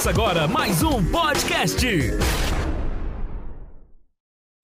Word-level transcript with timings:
Começa 0.00 0.18
agora 0.18 0.48
mais 0.48 0.82
um 0.82 1.12
podcast. 1.12 1.86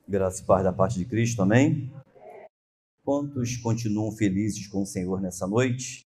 Graça 0.08 0.42
e 0.42 0.46
paz 0.46 0.64
da 0.64 0.72
parte 0.72 0.98
de 0.98 1.04
Cristo, 1.04 1.42
amém? 1.42 1.92
Quantos 3.04 3.58
continuam 3.58 4.10
felizes 4.12 4.66
com 4.66 4.80
o 4.80 4.86
Senhor 4.86 5.20
nessa 5.20 5.46
noite? 5.46 6.06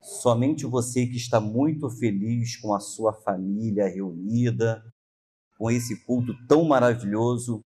Somente 0.00 0.64
você 0.64 1.06
que 1.06 1.18
está 1.18 1.38
muito 1.38 1.90
feliz 1.90 2.56
com 2.56 2.72
a 2.72 2.80
sua 2.80 3.12
família 3.12 3.86
reunida, 3.86 4.82
com 5.58 5.70
esse 5.70 6.02
culto 6.06 6.32
tão 6.48 6.64
maravilhoso, 6.64 7.60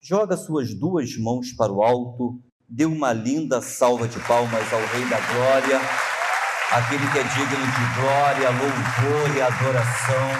joga 0.00 0.36
suas 0.36 0.72
duas 0.72 1.16
mãos 1.16 1.52
para 1.52 1.72
o 1.72 1.82
alto, 1.82 2.40
dê 2.68 2.84
uma 2.84 3.12
linda 3.12 3.60
salva 3.60 4.06
de 4.06 4.20
palmas 4.20 4.72
ao 4.72 4.86
Rei 4.86 5.08
da 5.08 5.18
Glória, 5.32 6.09
aquele 6.72 7.04
que 7.10 7.18
é 7.18 7.22
digno 7.24 7.66
de 7.66 8.00
glória, 8.00 8.50
louvor 8.50 9.36
e 9.36 9.42
adoração. 9.42 10.30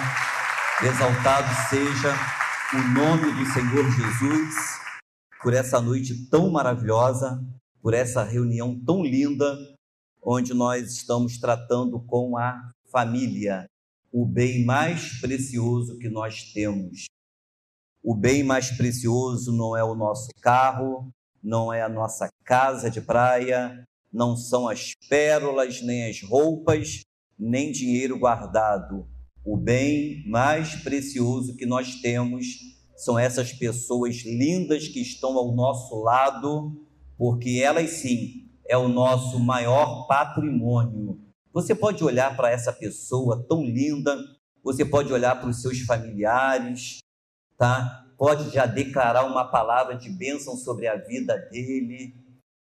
Exaltado 0.83 1.49
seja 1.69 2.15
o 2.73 2.79
nome 2.95 3.33
do 3.33 3.53
Senhor 3.53 3.91
Jesus 3.91 4.55
por 5.43 5.55
essa 5.55 5.81
noite 5.81 6.29
tão 6.31 6.49
maravilhosa, 6.51 7.45
por 7.83 7.95
essa 7.95 8.23
reunião 8.23 8.79
tão 8.85 9.03
linda, 9.03 9.59
onde 10.23 10.55
nós 10.55 10.93
estamos 10.93 11.39
tratando 11.39 11.99
com 12.01 12.39
a 12.39 12.71
família, 12.93 13.67
o 14.13 14.25
bem 14.25 14.65
mais 14.65 15.21
precioso 15.21 15.99
que 15.99 16.09
nós 16.09 16.53
temos. 16.53 17.07
O 18.03 18.15
bem 18.15 18.45
mais 18.45 18.71
precioso 18.71 19.51
não 19.53 19.77
é 19.77 19.83
o 19.83 19.97
nosso 19.97 20.29
carro, 20.41 21.11
não 21.43 21.73
é 21.73 21.83
a 21.83 21.89
nossa 21.89 22.29
casa 22.45 22.89
de 22.89 23.01
praia, 23.01 23.85
não 24.13 24.37
são 24.37 24.69
as 24.69 24.93
pérolas, 25.09 25.81
nem 25.83 26.09
as 26.09 26.23
roupas, 26.23 27.03
nem 27.39 27.73
dinheiro 27.73 28.19
guardado. 28.19 29.07
O 29.45 29.57
bem 29.57 30.23
mais 30.29 30.77
precioso 30.77 31.57
que 31.57 31.65
nós 31.65 31.97
temos 31.97 32.47
são 32.97 33.19
essas 33.19 33.53
pessoas 33.53 34.17
lindas 34.25 34.89
que 34.89 35.01
estão 35.01 35.37
ao 35.39 35.55
nosso 35.55 36.03
lado, 36.03 36.77
porque 37.17 37.61
elas 37.65 37.91
sim 37.91 38.51
é 38.69 38.77
o 38.77 38.89
nosso 38.89 39.41
maior 39.41 40.07
patrimônio. 40.07 41.19
Você 41.53 41.75
pode 41.75 42.05
olhar 42.05 42.37
para 42.37 42.51
essa 42.51 42.73
pessoa 42.73 43.45
tão 43.49 43.65
linda, 43.65 44.17
você 44.63 44.85
pode 44.85 45.13
olhar 45.13 45.41
para 45.41 45.49
os 45.49 45.61
seus 45.61 45.81
familiares, 45.81 46.99
tá? 47.57 48.07
Pode 48.17 48.51
já 48.51 48.67
declarar 48.67 49.25
uma 49.25 49.51
palavra 49.51 49.97
de 49.97 50.11
bênção 50.11 50.57
sobre 50.57 50.87
a 50.87 50.97
vida 50.97 51.37
dele. 51.51 52.15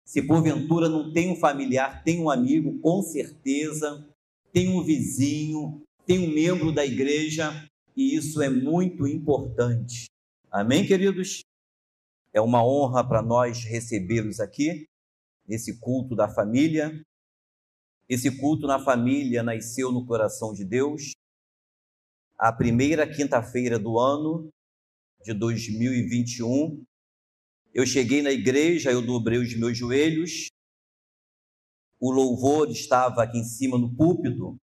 Se 0.09 0.23
porventura 0.23 0.89
não 0.89 1.13
tem 1.13 1.31
um 1.31 1.35
familiar, 1.35 2.03
tem 2.03 2.19
um 2.19 2.31
amigo, 2.31 2.79
com 2.79 2.99
certeza, 3.03 4.11
tem 4.51 4.67
um 4.67 4.83
vizinho, 4.83 5.83
tem 6.03 6.17
um 6.17 6.33
membro 6.33 6.71
da 6.71 6.83
igreja, 6.83 7.51
e 7.95 8.15
isso 8.15 8.41
é 8.41 8.49
muito 8.49 9.05
importante. 9.05 10.07
Amém, 10.49 10.83
queridos? 10.83 11.43
É 12.33 12.41
uma 12.41 12.65
honra 12.65 13.07
para 13.07 13.21
nós 13.21 13.63
recebê-los 13.63 14.39
aqui, 14.39 14.87
nesse 15.47 15.79
culto 15.79 16.15
da 16.15 16.27
família. 16.27 16.91
Esse 18.09 18.35
culto 18.35 18.65
na 18.65 18.79
família 18.79 19.43
nasceu 19.43 19.91
no 19.91 20.07
coração 20.07 20.53
de 20.53 20.65
Deus. 20.65 21.11
A 22.35 22.51
primeira 22.51 23.07
quinta-feira 23.07 23.77
do 23.77 23.99
ano 23.99 24.49
de 25.23 25.35
2021, 25.35 26.83
eu 27.73 27.85
cheguei 27.85 28.21
na 28.21 28.31
igreja, 28.31 28.91
eu 28.91 29.01
dobrei 29.01 29.37
os 29.37 29.53
meus 29.55 29.77
joelhos, 29.77 30.47
o 31.99 32.11
louvor 32.11 32.69
estava 32.69 33.23
aqui 33.23 33.37
em 33.37 33.43
cima 33.43 33.77
no 33.77 33.93
púlpito, 33.95 34.57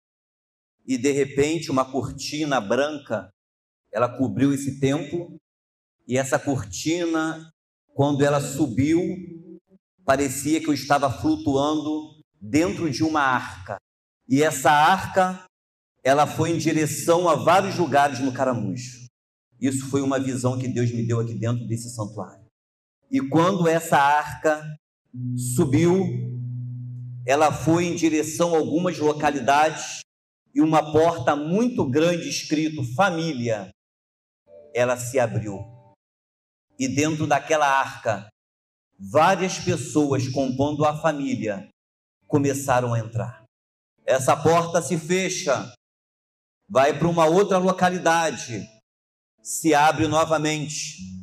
e 0.86 0.98
de 0.98 1.12
repente 1.12 1.72
uma 1.72 1.90
cortina 1.90 2.62
branca, 2.62 3.30
ela 3.92 4.10
cobriu 4.10 4.54
esse 4.54 4.80
templo, 4.80 5.38
e 6.08 6.18
essa 6.18 6.38
cortina, 6.38 7.52
quando 7.94 8.24
ela 8.24 8.40
subiu, 8.40 9.02
parecia 10.06 10.60
que 10.60 10.68
eu 10.68 10.74
estava 10.74 11.12
flutuando 11.12 12.16
dentro 12.40 12.90
de 12.90 13.04
uma 13.04 13.22
arca. 13.22 13.78
E 14.28 14.44
essa 14.44 14.72
arca, 14.72 15.44
ela 16.04 16.28
foi 16.28 16.52
em 16.52 16.58
direção 16.58 17.28
a 17.28 17.36
vários 17.36 17.78
lugares 17.78 18.20
no 18.20 18.32
Caramujo. 18.32 19.08
Isso 19.60 19.90
foi 19.90 20.02
uma 20.02 20.20
visão 20.20 20.60
que 20.60 20.68
Deus 20.68 20.92
me 20.92 21.06
deu 21.06 21.20
aqui 21.20 21.34
dentro 21.34 21.66
desse 21.66 21.90
santuário. 21.90 22.45
E 23.10 23.22
quando 23.22 23.68
essa 23.68 23.98
arca 23.98 24.64
subiu, 25.56 26.06
ela 27.26 27.52
foi 27.52 27.86
em 27.86 27.96
direção 27.96 28.54
a 28.54 28.58
algumas 28.58 28.98
localidades 28.98 30.02
e 30.54 30.62
uma 30.62 30.92
porta 30.92 31.36
muito 31.36 31.90
grande 31.90 32.30
escrito 32.30 32.84
família, 32.96 33.70
ela 34.74 34.98
se 34.98 35.20
abriu 35.20 35.76
e 36.78 36.88
dentro 36.88 37.26
daquela 37.26 37.68
arca, 37.68 38.28
várias 39.00 39.58
pessoas 39.60 40.28
compondo 40.28 40.86
a 40.86 40.98
família 40.98 41.70
começaram 42.28 42.94
a 42.94 43.00
entrar. 43.00 43.44
Essa 44.06 44.36
porta 44.36 44.82
se 44.82 44.98
fecha, 44.98 45.74
vai 46.70 46.98
para 46.98 47.08
uma 47.08 47.26
outra 47.26 47.58
localidade, 47.58 48.68
se 49.42 49.74
abre 49.74 50.08
novamente. 50.08 51.15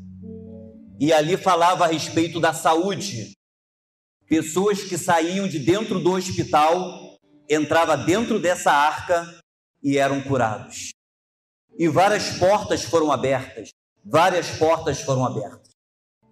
E 1.02 1.12
ali 1.12 1.36
falava 1.36 1.84
a 1.84 1.88
respeito 1.88 2.38
da 2.38 2.54
saúde. 2.54 3.32
Pessoas 4.28 4.84
que 4.84 4.96
saíam 4.96 5.48
de 5.48 5.58
dentro 5.58 5.98
do 5.98 6.12
hospital, 6.12 7.18
entrava 7.48 7.96
dentro 7.96 8.38
dessa 8.38 8.70
arca 8.70 9.28
e 9.82 9.98
eram 9.98 10.22
curados. 10.22 10.92
E 11.76 11.88
várias 11.88 12.38
portas 12.38 12.84
foram 12.84 13.10
abertas 13.10 13.70
várias 14.04 14.50
portas 14.58 15.00
foram 15.00 15.24
abertas. 15.24 15.70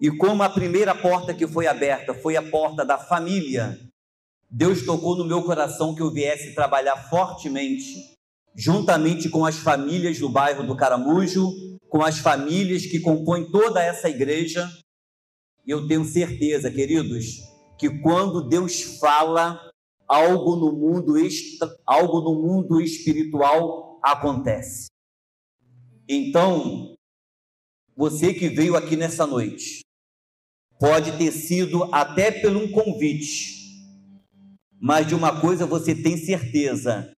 E 0.00 0.10
como 0.10 0.42
a 0.42 0.48
primeira 0.48 0.94
porta 0.94 1.34
que 1.34 1.46
foi 1.46 1.66
aberta 1.66 2.14
foi 2.14 2.36
a 2.36 2.42
porta 2.42 2.84
da 2.84 2.98
família, 2.98 3.78
Deus 4.50 4.84
tocou 4.84 5.16
no 5.16 5.24
meu 5.24 5.42
coração 5.44 5.94
que 5.94 6.02
eu 6.02 6.10
viesse 6.10 6.54
trabalhar 6.54 6.96
fortemente, 7.08 8.16
juntamente 8.54 9.28
com 9.28 9.44
as 9.44 9.56
famílias 9.56 10.18
do 10.18 10.28
bairro 10.28 10.66
do 10.66 10.76
Caramujo, 10.76 11.50
com 11.88 12.02
as 12.02 12.18
famílias 12.18 12.86
que 12.86 13.00
compõem 13.00 13.50
toda 13.50 13.82
essa 13.82 14.08
igreja. 14.08 14.70
E 15.66 15.70
eu 15.70 15.86
tenho 15.86 16.04
certeza, 16.04 16.70
queridos, 16.70 17.40
que 17.78 17.90
quando 18.00 18.48
Deus 18.48 18.98
fala, 18.98 19.60
algo 20.08 20.56
no 20.56 20.72
mundo, 20.72 21.14
algo 21.86 22.20
no 22.20 22.34
mundo 22.34 22.80
espiritual 22.80 24.00
acontece. 24.02 24.88
Então, 26.08 26.96
você 27.96 28.34
que 28.34 28.48
veio 28.48 28.76
aqui 28.76 28.96
nessa 28.96 29.26
noite, 29.26 29.82
pode 30.80 31.16
ter 31.18 31.30
sido 31.30 31.84
até 31.94 32.30
pelo 32.30 32.64
um 32.64 32.72
convite, 32.72 33.54
mas 34.80 35.06
de 35.06 35.14
uma 35.14 35.40
coisa 35.40 35.66
você 35.66 35.94
tem 35.94 36.16
certeza: 36.16 37.12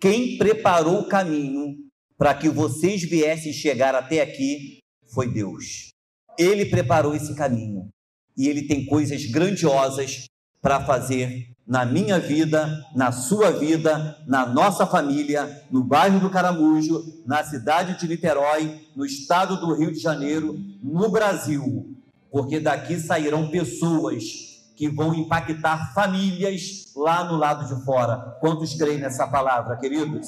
quem 0.00 0.38
preparou 0.38 1.00
o 1.00 1.08
caminho 1.08 1.76
para 2.16 2.34
que 2.34 2.48
vocês 2.48 3.02
viessem 3.02 3.52
chegar 3.52 3.94
até 3.94 4.22
aqui 4.22 4.78
foi 5.12 5.30
Deus. 5.30 5.90
Ele 6.38 6.64
preparou 6.64 7.14
esse 7.14 7.34
caminho 7.34 7.90
e 8.36 8.48
ele 8.48 8.62
tem 8.62 8.86
coisas 8.86 9.26
grandiosas 9.26 10.24
para 10.62 10.84
fazer 10.84 11.50
na 11.66 11.84
minha 11.84 12.18
vida, 12.18 12.68
na 12.96 13.12
sua 13.12 13.50
vida, 13.50 14.18
na 14.26 14.46
nossa 14.46 14.86
família, 14.86 15.64
no 15.70 15.84
bairro 15.84 16.18
do 16.18 16.30
Caramujo, 16.30 17.22
na 17.26 17.44
cidade 17.44 18.00
de 18.00 18.08
Niterói, 18.08 18.80
no 18.96 19.04
estado 19.04 19.60
do 19.60 19.74
Rio 19.74 19.92
de 19.92 20.00
Janeiro, 20.00 20.58
no 20.82 21.10
Brasil, 21.10 21.94
porque 22.30 22.58
daqui 22.58 22.98
sairão 22.98 23.50
pessoas 23.50 24.49
que 24.80 24.88
vão 24.88 25.14
impactar 25.14 25.92
famílias 25.92 26.90
lá 26.96 27.22
no 27.22 27.36
lado 27.36 27.66
de 27.66 27.84
fora. 27.84 28.38
Quantos 28.40 28.74
creem 28.74 28.98
nessa 28.98 29.28
palavra, 29.28 29.76
queridos? 29.76 30.26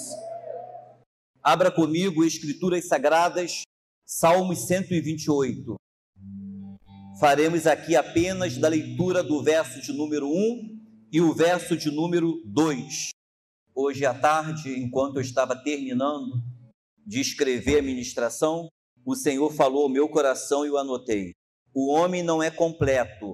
Abra 1.43 1.71
comigo 1.71 2.23
Escrituras 2.23 2.87
Sagradas, 2.87 3.63
Salmos 4.05 4.67
128. 4.67 5.77
Faremos 7.19 7.67
aqui 7.67 7.97
apenas 7.97 8.59
da 8.59 8.69
leitura 8.69 9.23
do 9.23 9.43
verso 9.43 9.81
de 9.81 9.91
número 9.91 10.29
1 10.29 10.81
e 11.11 11.23
o 11.23 11.33
verso 11.33 11.75
de 11.75 11.91
número 11.91 12.43
2. 12.45 13.09
Hoje 13.75 14.05
à 14.05 14.13
tarde, 14.13 14.79
enquanto 14.79 15.17
eu 15.17 15.23
estava 15.23 15.57
terminando 15.57 16.43
de 17.07 17.23
escrever 17.23 17.79
a 17.79 17.83
ministração, 17.83 18.69
o 19.03 19.17
Senhor 19.17 19.51
falou 19.51 19.85
ao 19.85 19.89
meu 19.89 20.11
coração 20.11 20.63
e 20.67 20.69
eu 20.69 20.77
anotei. 20.77 21.33
O 21.73 21.91
homem 21.91 22.23
não 22.23 22.43
é 22.43 22.51
completo 22.51 23.33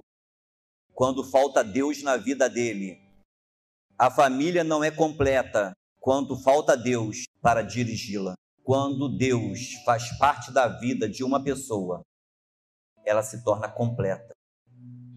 quando 0.98 1.22
falta 1.22 1.62
Deus 1.62 2.02
na 2.02 2.16
vida 2.16 2.50
dele. 2.50 3.00
A 3.96 4.10
família 4.10 4.64
não 4.64 4.82
é 4.82 4.90
completa 4.90 5.70
quando 6.00 6.36
falta 6.36 6.76
Deus 6.76 7.22
para 7.40 7.62
dirigi-la. 7.62 8.34
Quando 8.64 9.08
Deus 9.08 9.74
faz 9.84 10.18
parte 10.18 10.52
da 10.52 10.66
vida 10.66 11.08
de 11.08 11.22
uma 11.22 11.40
pessoa, 11.40 12.02
ela 13.06 13.22
se 13.22 13.44
torna 13.44 13.70
completa. 13.70 14.34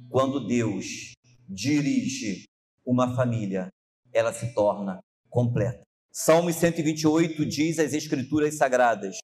Quando 0.08 0.46
Deus 0.46 1.14
dirige 1.50 2.44
uma 2.86 3.16
família, 3.16 3.70
ela 4.14 4.32
se 4.32 4.54
torna 4.54 5.00
completa. 5.32 5.82
Salmo 6.12 6.54
128 6.54 7.44
diz 7.44 7.80
as 7.80 7.94
Escrituras 7.94 8.56
Sagradas: 8.56 9.18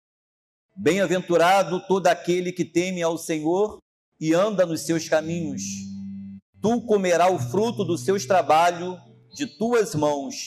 Bem-aventurado 0.76 1.86
todo 1.86 2.08
aquele 2.08 2.52
que 2.52 2.66
teme 2.66 3.04
ao 3.04 3.16
Senhor 3.16 3.78
e 4.20 4.34
anda 4.34 4.66
nos 4.66 4.88
seus 4.88 5.08
caminhos. 5.08 5.62
Tu 6.62 6.82
comerás 6.82 7.32
o 7.34 7.40
fruto 7.40 7.86
dos 7.86 8.04
seus 8.04 8.26
trabalhos, 8.26 8.98
de 9.34 9.46
tuas 9.46 9.94
mãos. 9.94 10.46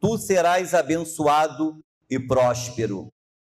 Tu 0.00 0.18
serás 0.18 0.74
abençoado 0.74 1.80
e 2.10 2.18
próspero. 2.18 3.08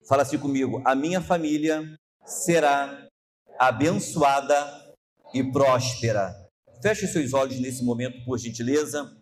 Fala 0.08 0.22
assim 0.22 0.38
comigo: 0.38 0.82
a 0.84 0.94
minha 0.94 1.20
família 1.20 1.96
será 2.26 3.08
abençoada 3.58 4.94
e 5.32 5.42
próspera. 5.42 6.34
Feche 6.82 7.06
seus 7.06 7.32
olhos 7.32 7.58
nesse 7.60 7.84
momento, 7.84 8.24
por 8.24 8.38
gentileza. 8.38 9.16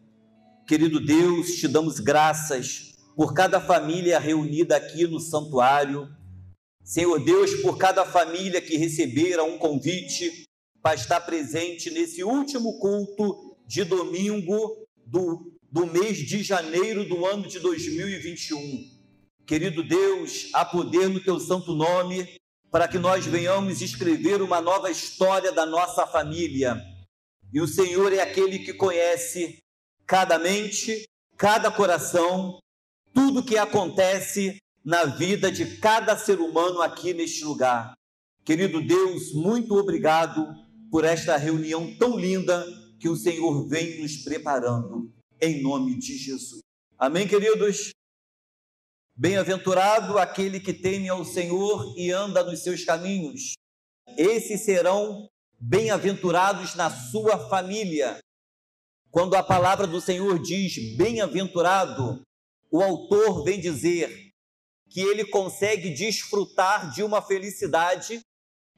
Querido 0.67 1.05
Deus, 1.05 1.57
te 1.57 1.69
damos 1.69 2.01
graças 2.01 2.93
por 3.15 3.35
cada 3.35 3.61
família 3.61 4.19
reunida 4.19 4.77
aqui 4.77 5.07
no 5.07 5.21
santuário. 5.21 6.09
Senhor 6.83 7.23
Deus, 7.25 7.55
por 7.57 7.77
cada 7.79 8.05
família 8.05 8.61
que 8.61 8.77
recebera 8.77 9.45
um 9.45 9.59
convite 9.59 10.45
para 10.83 10.97
estar 10.97 11.21
presente 11.21 11.91
nesse 11.91 12.25
último 12.25 12.79
culto 12.79 13.57
de 13.67 13.85
domingo 13.85 14.85
do, 15.07 15.57
do 15.71 15.87
mês 15.87 16.19
de 16.19 16.43
janeiro 16.43 17.09
do 17.09 17.25
ano 17.25 17.47
de 17.47 17.61
2021. 17.61 18.91
Querido 19.47 19.83
Deus, 19.85 20.51
há 20.53 20.65
poder 20.65 21.09
no 21.09 21.23
teu 21.23 21.39
santo 21.39 21.73
nome 21.75 22.37
para 22.71 22.89
que 22.89 22.99
nós 22.99 23.25
venhamos 23.25 23.81
escrever 23.81 24.43
uma 24.43 24.61
nova 24.61 24.91
história 24.91 25.53
da 25.53 25.65
nossa 25.65 26.07
família. 26.07 26.83
E 27.53 27.61
o 27.61 27.69
Senhor 27.69 28.13
é 28.13 28.21
aquele 28.21 28.59
que 28.59 28.73
conhece 28.73 29.59
cada 30.07 30.39
mente, 30.39 31.07
cada 31.37 31.71
coração, 31.71 32.59
tudo 33.15 33.45
que 33.45 33.59
acontece 33.59 34.57
na 34.85 35.05
vida 35.05 35.53
de 35.53 35.77
cada 35.77 36.17
ser 36.17 36.41
humano 36.41 36.81
aqui 36.81 37.13
neste 37.15 37.45
lugar. 37.45 37.93
Querido 38.45 38.81
Deus, 38.81 39.33
muito 39.33 39.77
obrigado 39.77 40.49
por 40.93 41.07
esta 41.07 41.39
reunião 41.39 41.97
tão 41.97 42.19
linda 42.19 42.67
que 43.01 43.09
o 43.09 43.17
Senhor 43.17 43.67
vem 43.67 44.03
nos 44.03 44.19
preparando, 44.19 45.11
em 45.41 45.63
nome 45.63 45.99
de 45.99 46.19
Jesus. 46.19 46.61
Amém, 46.99 47.27
queridos? 47.27 47.93
Bem-aventurado 49.17 50.19
aquele 50.19 50.61
que 50.61 50.75
teme 50.75 51.09
ao 51.09 51.25
Senhor 51.25 51.95
e 51.97 52.11
anda 52.11 52.45
nos 52.45 52.63
seus 52.63 52.85
caminhos. 52.85 53.55
Esses 54.19 54.67
serão 54.67 55.31
bem-aventurados 55.59 56.75
na 56.75 56.91
sua 56.91 57.49
família. 57.49 58.19
Quando 59.11 59.35
a 59.35 59.43
palavra 59.43 59.87
do 59.87 59.99
Senhor 59.99 60.39
diz 60.43 60.95
bem-aventurado, 60.99 62.21
o 62.71 62.83
autor 62.83 63.45
vem 63.45 63.59
dizer 63.59 64.31
que 64.91 65.01
ele 65.01 65.25
consegue 65.25 65.89
desfrutar 65.89 66.93
de 66.93 67.03
uma 67.03 67.23
felicidade 67.23 68.21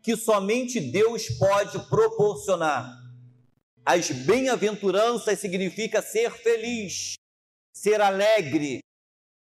que 0.04 0.16
somente 0.16 0.78
Deus 0.78 1.30
pode 1.30 1.78
proporcionar. 1.88 2.94
As 3.86 4.10
bem-aventuranças 4.10 5.40
significa 5.40 6.02
ser 6.02 6.30
feliz, 6.30 7.14
ser 7.74 8.02
alegre, 8.02 8.80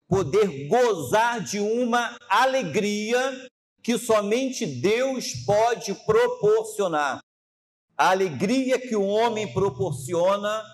poder 0.08 0.66
gozar 0.66 1.40
de 1.40 1.60
uma 1.60 2.18
alegria 2.28 3.48
que 3.80 3.96
somente 3.96 4.66
Deus 4.66 5.34
pode 5.46 5.94
proporcionar. 6.04 7.20
A 7.96 8.10
alegria 8.10 8.76
que 8.76 8.96
o 8.96 9.06
homem 9.06 9.52
proporciona, 9.52 10.64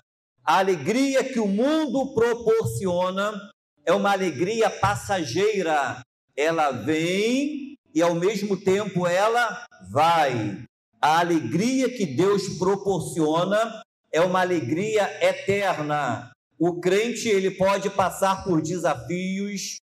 a 0.43 0.57
alegria 0.57 1.23
que 1.23 1.39
o 1.39 1.47
mundo 1.47 2.15
proporciona, 2.15 3.51
é 3.85 3.93
uma 3.93 4.11
alegria 4.11 4.71
passageira. 4.71 6.01
Ela 6.35 6.71
vem 6.71 7.76
e 7.97 8.01
ao 8.03 8.13
mesmo 8.13 8.55
tempo 8.55 9.07
ela 9.07 9.65
vai. 9.89 10.63
A 11.01 11.19
alegria 11.19 11.89
que 11.89 12.05
Deus 12.05 12.47
proporciona 12.59 13.81
é 14.13 14.21
uma 14.21 14.41
alegria 14.41 15.03
eterna. 15.19 16.31
O 16.59 16.79
crente 16.79 17.27
ele 17.27 17.49
pode 17.49 17.89
passar 17.89 18.43
por 18.43 18.61
desafios, 18.61 19.77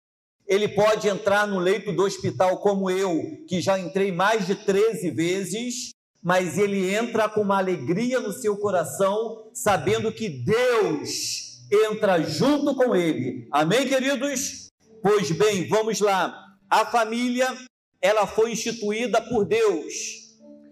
ele 0.45 0.68
pode 0.68 1.07
entrar 1.07 1.48
no 1.48 1.57
leito 1.57 1.92
do 1.92 2.04
hospital 2.04 2.60
como 2.60 2.88
eu, 2.88 3.44
que 3.48 3.60
já 3.60 3.80
entrei 3.80 4.12
mais 4.12 4.45
de 4.45 4.54
13 4.54 5.10
vezes, 5.10 5.89
mas 6.21 6.60
ele 6.60 6.94
entra 6.94 7.27
com 7.27 7.42
uma 7.42 7.57
alegria 7.57 8.19
no 8.19 8.31
seu 8.31 8.56
coração, 8.57 9.50
sabendo 9.56 10.12
que 10.12 10.30
Deus 10.30 11.68
entra 11.89 12.21
junto 12.21 12.75
com 12.75 12.95
ele. 12.95 13.48
Amém, 13.51 13.88
queridos? 13.88 14.68
Pois 15.01 15.31
bem, 15.31 15.68
vamos 15.68 16.00
lá. 16.00 16.39
A 16.69 16.86
família 16.86 17.57
ela 18.04 18.28
foi 18.28 18.52
instituída 18.52 19.22
por 19.22 19.46
Deus. 19.46 19.94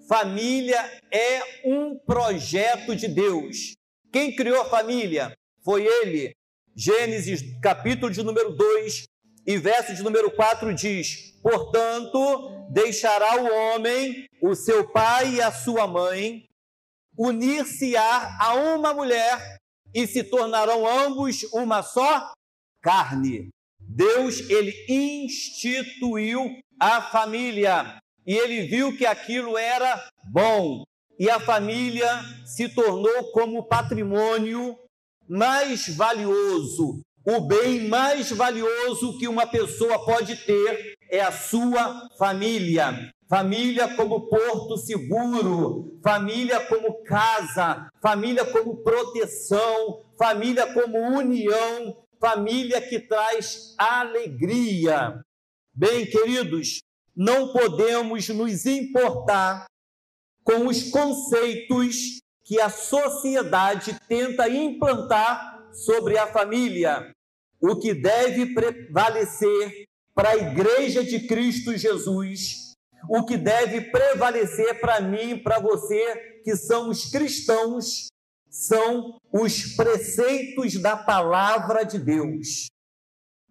Família 0.09 0.77
é 1.09 1.61
um 1.65 1.97
projeto 1.97 2.93
de 2.93 3.07
Deus. 3.07 3.71
Quem 4.11 4.35
criou 4.35 4.59
a 4.59 4.69
família? 4.69 5.33
Foi 5.63 5.85
ele. 5.85 6.33
Gênesis, 6.75 7.41
capítulo 7.61 8.11
de 8.11 8.21
número 8.21 8.51
2 8.51 9.05
e 9.47 9.57
verso 9.57 9.95
de 9.95 10.03
número 10.03 10.29
4 10.31 10.73
diz: 10.73 11.39
Portanto, 11.41 12.67
deixará 12.69 13.41
o 13.41 13.45
homem 13.45 14.25
o 14.41 14.53
seu 14.53 14.91
pai 14.91 15.35
e 15.35 15.41
a 15.41 15.51
sua 15.51 15.87
mãe, 15.87 16.45
unir-se-á 17.17 18.37
a 18.41 18.55
uma 18.55 18.93
mulher 18.93 19.57
e 19.93 20.07
se 20.07 20.23
tornarão 20.23 20.85
ambos 20.85 21.43
uma 21.53 21.83
só 21.83 22.33
carne. 22.81 23.49
Deus 23.79 24.39
ele 24.49 24.73
instituiu 24.89 26.59
a 26.81 26.99
família 26.99 28.01
e 28.25 28.35
ele 28.35 28.63
viu 28.63 28.97
que 28.97 29.05
aquilo 29.05 29.55
era 29.55 30.03
bom. 30.31 30.83
E 31.19 31.29
a 31.29 31.39
família 31.39 32.09
se 32.43 32.69
tornou 32.69 33.31
como 33.31 33.67
patrimônio 33.67 34.75
mais 35.29 35.95
valioso. 35.95 37.01
O 37.23 37.41
bem 37.41 37.87
mais 37.87 38.31
valioso 38.31 39.19
que 39.19 39.27
uma 39.27 39.45
pessoa 39.45 40.03
pode 40.03 40.35
ter 40.37 40.95
é 41.11 41.21
a 41.21 41.31
sua 41.31 42.09
família. 42.17 43.11
Família 43.29 43.95
como 43.95 44.27
porto 44.27 44.75
seguro, 44.75 45.99
família 46.03 46.59
como 46.61 47.03
casa, 47.03 47.89
família 48.01 48.43
como 48.43 48.77
proteção, 48.77 50.01
família 50.17 50.73
como 50.73 50.97
união, 50.97 51.95
família 52.19 52.81
que 52.81 52.99
traz 52.99 53.75
alegria. 53.77 55.23
Bem, 55.73 56.05
queridos, 56.05 56.81
não 57.15 57.53
podemos 57.53 58.27
nos 58.29 58.65
importar 58.65 59.65
com 60.43 60.67
os 60.67 60.89
conceitos 60.89 62.19
que 62.43 62.59
a 62.59 62.69
sociedade 62.69 63.97
tenta 64.07 64.49
implantar 64.49 65.69
sobre 65.73 66.17
a 66.17 66.27
família. 66.27 67.11
O 67.61 67.79
que 67.79 67.93
deve 67.93 68.53
prevalecer 68.53 69.85
para 70.13 70.31
a 70.31 70.37
Igreja 70.37 71.03
de 71.03 71.25
Cristo 71.25 71.77
Jesus, 71.77 72.73
o 73.09 73.23
que 73.25 73.37
deve 73.37 73.89
prevalecer 73.91 74.79
para 74.81 74.99
mim, 74.99 75.41
para 75.41 75.59
você 75.59 76.41
que 76.43 76.55
somos 76.55 77.09
cristãos, 77.09 78.07
são 78.49 79.17
os 79.31 79.75
preceitos 79.77 80.73
da 80.81 80.97
palavra 80.97 81.83
de 81.83 81.97
Deus. 81.97 82.67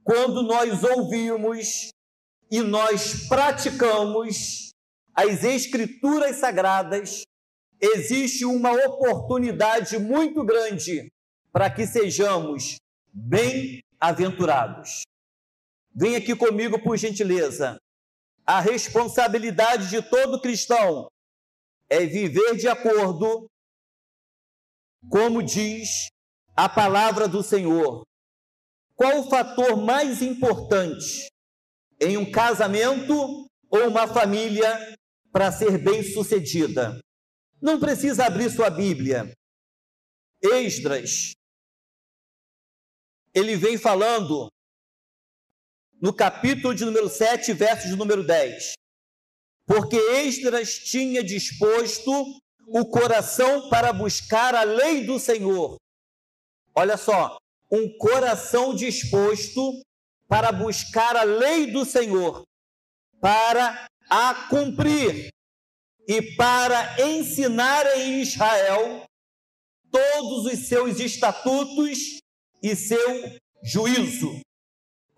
Quando 0.05 0.43
nós 0.43 0.85
ouvimos 0.85 1.89
e 2.51 2.61
nós 2.61 3.29
praticamos 3.29 4.71
as 5.15 5.45
Escrituras 5.45 6.37
Sagradas, 6.37 7.23
existe 7.81 8.45
uma 8.45 8.73
oportunidade 8.73 9.99
muito 9.99 10.45
grande 10.45 11.09
para 11.53 11.71
que 11.71 11.87
sejamos 11.87 12.77
bem-aventurados. 13.13 15.03
Vem 15.95 16.17
aqui 16.17 16.35
comigo, 16.35 16.83
por 16.83 16.97
gentileza. 16.97 17.79
A 18.45 18.61
responsabilidade 18.61 19.89
de 19.89 20.03
todo 20.03 20.41
cristão 20.41 21.09
é 21.89 22.05
viver 22.07 22.57
de 22.57 22.69
acordo, 22.69 23.47
como 25.09 25.43
diz 25.43 26.09
a 26.57 26.69
palavra 26.69 27.29
do 27.29 27.43
Senhor. 27.43 28.03
Qual 28.95 29.21
o 29.21 29.31
fator 29.31 29.77
mais 29.77 30.21
importante 30.21 31.30
em 32.01 32.17
um 32.17 32.31
casamento 32.31 33.47
ou 33.69 33.89
uma 33.89 34.09
família 34.09 34.97
para 35.31 35.53
ser 35.53 35.79
bem-sucedida. 35.79 36.99
Não 37.61 37.79
precisa 37.79 38.25
abrir 38.25 38.51
sua 38.51 38.71
Bíblia. 38.71 39.33
Esdras, 40.43 41.33
ele 43.35 43.57
vem 43.57 43.77
falando 43.77 44.49
no 46.01 46.15
capítulo 46.15 46.75
de 46.75 46.85
número 46.85 47.09
7, 47.09 47.53
verso 47.53 47.87
de 47.87 47.97
número 47.97 48.25
10. 48.25 48.73
Porque 49.67 49.97
Esdras 49.97 50.79
tinha 50.79 51.23
disposto 51.23 52.11
o 52.67 52.87
coração 52.87 53.69
para 53.69 53.93
buscar 53.93 54.55
a 54.55 54.63
lei 54.63 55.05
do 55.05 55.19
Senhor. 55.19 55.77
Olha 56.75 56.97
só, 56.97 57.37
um 57.71 57.97
coração 57.99 58.75
disposto 58.75 59.83
para 60.31 60.53
buscar 60.53 61.17
a 61.17 61.25
lei 61.25 61.73
do 61.73 61.85
Senhor, 61.85 62.45
para 63.21 63.89
a 64.09 64.47
cumprir 64.49 65.29
e 66.07 66.37
para 66.37 67.03
ensinar 67.03 67.85
em 67.99 68.23
Israel 68.23 69.05
todos 69.91 70.47
os 70.47 70.69
seus 70.69 71.01
estatutos 71.01 72.21
e 72.63 72.77
seu 72.77 73.41
juízo. 73.65 74.41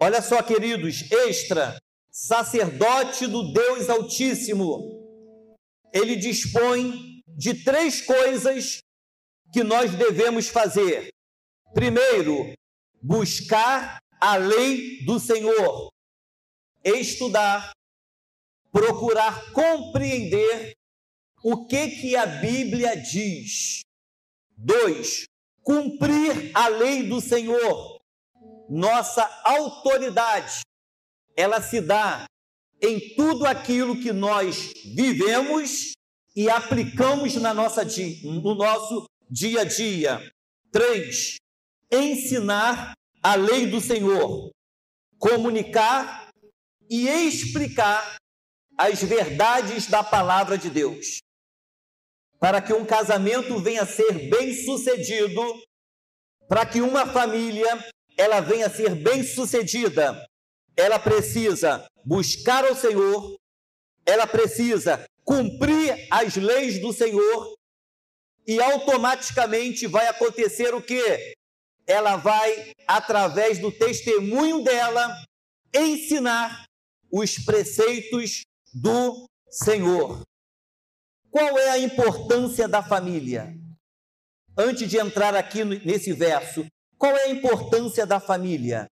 Olha 0.01 0.23
só, 0.23 0.43
queridos, 0.43 1.03
extra, 1.13 1.77
sacerdote 2.11 3.27
do 3.27 3.53
Deus 3.53 3.91
Altíssimo, 3.91 4.99
ele 5.93 6.17
dispõe 6.17 7.23
de 7.29 7.63
três 7.63 8.01
coisas 8.01 8.79
que 9.53 9.63
nós 9.63 9.95
devemos 9.95 10.49
fazer. 10.49 11.11
Primeiro, 11.75 12.55
buscar 13.03 14.02
a 14.23 14.37
lei 14.37 15.05
do 15.05 15.19
Senhor, 15.19 15.89
estudar, 16.85 17.73
procurar 18.71 19.51
compreender 19.51 20.75
o 21.43 21.67
que 21.67 21.89
que 21.89 22.15
a 22.15 22.25
Bíblia 22.25 22.97
diz. 22.97 23.81
Dois, 24.57 25.25
cumprir 25.61 26.53
a 26.55 26.69
lei 26.69 27.03
do 27.09 27.21
Senhor. 27.21 28.01
Nossa 28.71 29.29
autoridade, 29.45 30.61
ela 31.37 31.61
se 31.61 31.81
dá 31.81 32.25
em 32.81 33.17
tudo 33.17 33.45
aquilo 33.45 34.01
que 34.01 34.13
nós 34.13 34.73
vivemos 34.95 35.95
e 36.37 36.49
aplicamos 36.49 37.35
na 37.35 37.53
nossa, 37.53 37.85
no 38.23 38.55
nosso 38.55 39.05
dia 39.29 39.63
a 39.63 39.65
dia. 39.65 40.33
Três, 40.71 41.39
ensinar 41.91 42.95
a 43.23 43.35
lei 43.37 43.67
do 43.67 43.81
Senhor, 43.81 44.51
comunicar 45.19 46.31
e 46.91 47.09
explicar 47.09 48.17
as 48.77 49.03
verdades 49.03 49.87
da 49.87 50.03
palavra 50.03 50.59
de 50.59 50.69
Deus. 50.69 51.19
Para 52.41 52.61
que 52.61 52.73
um 52.73 52.85
casamento 52.85 53.61
venha 53.61 53.83
a 53.83 53.87
ser 53.87 54.29
bem 54.29 54.53
sucedido, 54.53 55.41
para 56.49 56.67
que 56.67 56.81
uma 56.81 57.07
família 57.07 57.69
ela 58.19 58.41
venha 58.41 58.67
a 58.67 58.71
ser 58.71 58.95
bem 58.97 59.23
sucedida, 59.23 60.27
ela 60.77 60.99
precisa 60.99 61.87
buscar 62.05 62.65
o 62.65 62.75
Senhor, 62.75 63.37
ela 64.05 64.27
precisa 64.27 65.07
cumprir 65.25 66.09
as 66.11 66.35
leis 66.37 66.81
do 66.81 66.93
Senhor 66.93 67.55
e 68.47 68.61
automaticamente 68.61 69.87
vai 69.87 70.09
acontecer 70.09 70.75
o 70.75 70.83
que? 70.83 71.35
Ela 71.93 72.17
vai, 72.17 72.73
através 72.87 73.59
do 73.59 73.71
testemunho 73.71 74.65
dela, 74.65 75.15
ensinar 75.75 76.65
os 77.13 77.37
preceitos 77.45 78.45
do 78.73 79.29
Senhor. 79.51 80.23
Qual 81.31 81.59
é 81.59 81.69
a 81.69 81.79
importância 81.79 82.67
da 82.67 82.83
família? 82.83 83.55
Antes 84.57 84.89
de 84.89 84.97
entrar 84.97 85.37
aqui 85.37 85.65
nesse 85.65 86.15
verso, 86.15 86.65
qual 86.97 87.15
é 87.15 87.25
a 87.25 87.31
importância 87.31 88.07
da 88.07 88.19
família? 88.19 88.87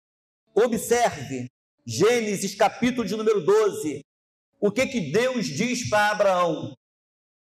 Observe 0.54 1.48
Gênesis 1.88 2.54
capítulo 2.54 3.08
de 3.08 3.16
número 3.16 3.40
12. 3.46 4.02
O 4.60 4.70
que 4.70 4.86
que 4.86 5.10
Deus 5.10 5.46
diz 5.46 5.90
para 5.90 6.12
Abraão? 6.12 6.74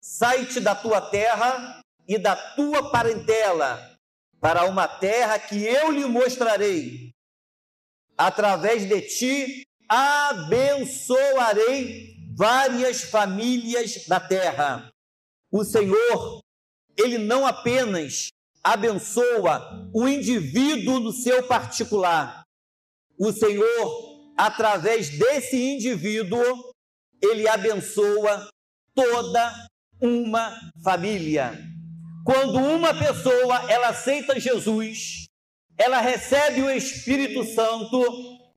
Sai-te 0.02 0.60
da 0.60 0.74
tua 0.74 1.00
terra 1.00 1.80
e 2.08 2.18
da 2.18 2.36
tua 2.56 2.90
parentela 2.90 3.93
para 4.44 4.66
uma 4.66 4.86
terra 4.90 5.40
que 5.40 5.64
eu 5.64 5.90
lhe 5.90 6.06
mostrarei. 6.06 7.14
Através 8.18 8.86
de 8.86 9.00
ti 9.02 9.64
abençoarei 9.88 10.98
várias 12.36 13.04
famílias 13.04 14.06
da 14.06 14.20
terra. 14.20 14.92
O 15.50 15.64
Senhor, 15.64 16.42
ele 16.98 17.18
não 17.18 17.48
apenas 17.48 18.28
abençoa 18.62 19.90
o 19.94 20.06
indivíduo 20.10 21.00
no 21.00 21.14
seu 21.14 21.48
particular. 21.48 22.44
O 23.18 23.32
Senhor 23.32 24.14
através 24.38 25.10
desse 25.10 25.56
indivíduo, 25.56 26.44
ele 27.22 27.48
abençoa 27.48 28.50
toda 28.94 29.70
uma 30.02 30.60
família. 30.84 31.58
Quando 32.24 32.58
uma 32.58 32.94
pessoa 32.94 33.66
ela 33.70 33.90
aceita 33.90 34.40
Jesus, 34.40 35.26
ela 35.78 36.00
recebe 36.00 36.62
o 36.62 36.70
Espírito 36.70 37.44
Santo, 37.44 38.02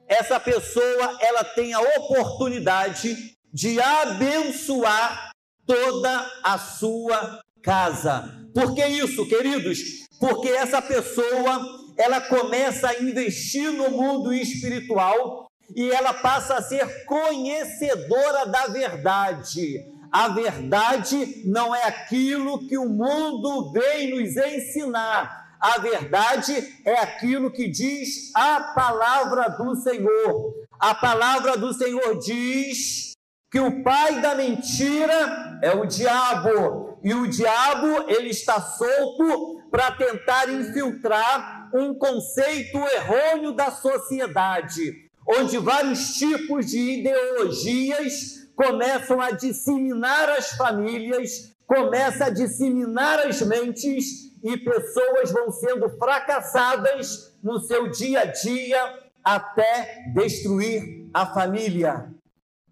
essa 0.06 0.38
pessoa 0.38 1.18
ela 1.20 1.42
tem 1.42 1.73
a 1.75 1.80
oportunidade 1.80 3.37
de 3.52 3.80
abençoar 3.80 5.30
toda 5.66 6.30
a 6.44 6.58
sua 6.58 7.40
casa. 7.62 8.32
Por 8.54 8.75
que 8.75 8.87
isso, 8.87 9.26
queridos? 9.26 9.78
Porque 10.20 10.49
essa 10.49 10.80
pessoa 10.80 11.61
ela 11.99 12.20
começa 12.20 12.88
a 12.88 13.02
investir 13.02 13.73
no 13.73 13.90
mundo 13.90 14.32
espiritual 14.32 15.46
e 15.75 15.90
ela 15.90 16.14
passa 16.14 16.54
a 16.54 16.62
ser 16.62 17.04
conhecedora 17.06 18.46
da 18.46 18.66
verdade. 18.68 19.85
A 20.18 20.28
verdade 20.28 21.42
não 21.44 21.75
é 21.75 21.85
aquilo 21.85 22.66
que 22.66 22.78
o 22.78 22.88
mundo 22.88 23.70
vem 23.70 24.12
nos 24.12 24.35
ensinar. 24.35 25.58
A 25.61 25.78
verdade 25.78 26.54
é 26.87 26.94
aquilo 27.00 27.50
que 27.50 27.68
diz 27.68 28.35
a 28.35 28.73
palavra 28.75 29.50
do 29.50 29.76
Senhor. 29.76 30.54
A 30.80 30.94
palavra 30.94 31.58
do 31.58 31.70
Senhor 31.75 32.18
diz 32.18 33.12
que 33.50 33.61
o 33.61 33.82
pai 33.82 34.23
da 34.23 34.35
mentira 34.35 35.58
é 35.62 35.73
o 35.73 35.85
diabo, 35.85 36.99
e 37.04 37.12
o 37.12 37.28
diabo 37.28 38.08
ele 38.08 38.30
está 38.30 38.58
solto 38.58 39.68
para 39.70 39.92
tentar 39.92 40.49
infiltrar 40.49 41.68
um 41.75 41.92
conceito 41.92 42.78
errôneo 42.78 43.52
da 43.52 43.70
sociedade 43.70 45.06
onde 45.26 45.58
vários 45.58 46.14
tipos 46.14 46.66
de 46.66 47.00
ideologias 47.00 48.36
começam 48.57 49.21
a 49.21 49.31
disseminar 49.31 50.31
as 50.31 50.53
famílias, 50.53 51.55
começa 51.67 52.25
a 52.25 52.31
disseminar 52.31 53.21
as 53.21 53.43
mentes 53.43 54.33
e 54.43 54.57
pessoas 54.57 55.31
vão 55.31 55.53
sendo 55.53 55.89
fracassadas 55.99 57.37
no 57.43 57.61
seu 57.61 57.91
dia 57.91 58.21
a 58.21 58.25
dia 58.25 59.11
até 59.23 60.05
destruir 60.15 61.09
a 61.13 61.27
família. 61.27 62.11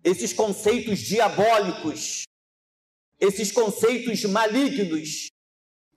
Esses 0.02 0.32
conceitos 0.32 1.00
diabólicos, 1.00 2.22
esses 3.20 3.52
conceitos 3.52 4.24
malignos, 4.24 5.28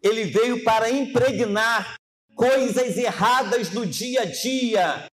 ele 0.03 0.25
veio 0.25 0.63
para 0.63 0.89
impregnar 0.89 1.96
coisas 2.36 2.98
erradas 2.98 3.70
do 3.70 3.86
dia 3.86 4.22
a 4.22 4.25
dia, 4.25 5.08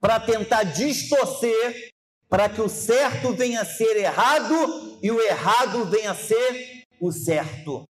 para 0.00 0.20
tentar 0.20 0.64
distorcer, 0.64 1.90
para 2.28 2.48
que 2.48 2.60
o 2.60 2.68
certo 2.68 3.32
venha 3.32 3.60
a 3.60 3.64
ser 3.64 3.96
errado 3.96 4.98
e 5.02 5.10
o 5.10 5.20
errado 5.20 5.84
venha 5.86 6.10
a 6.10 6.14
ser 6.14 6.84
o 7.00 7.12
certo. 7.12 7.84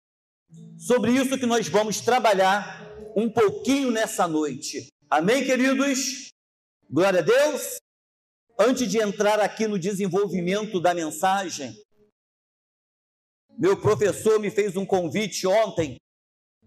Sobre 0.77 1.11
isso 1.11 1.37
que 1.37 1.45
nós 1.45 1.67
vamos 1.67 2.01
trabalhar 2.01 2.83
um 3.15 3.29
pouquinho 3.29 3.91
nessa 3.91 4.27
noite. 4.27 4.87
Amém, 5.09 5.45
queridos? 5.45 6.29
Glória 6.89 7.19
a 7.19 7.23
Deus. 7.23 7.77
Antes 8.57 8.89
de 8.89 8.99
entrar 8.99 9.39
aqui 9.39 9.67
no 9.67 9.79
desenvolvimento 9.79 10.79
da 10.79 10.93
mensagem, 10.93 11.75
meu 13.57 13.79
professor 13.79 14.39
me 14.39 14.49
fez 14.49 14.75
um 14.75 14.85
convite 14.85 15.45
ontem 15.45 15.97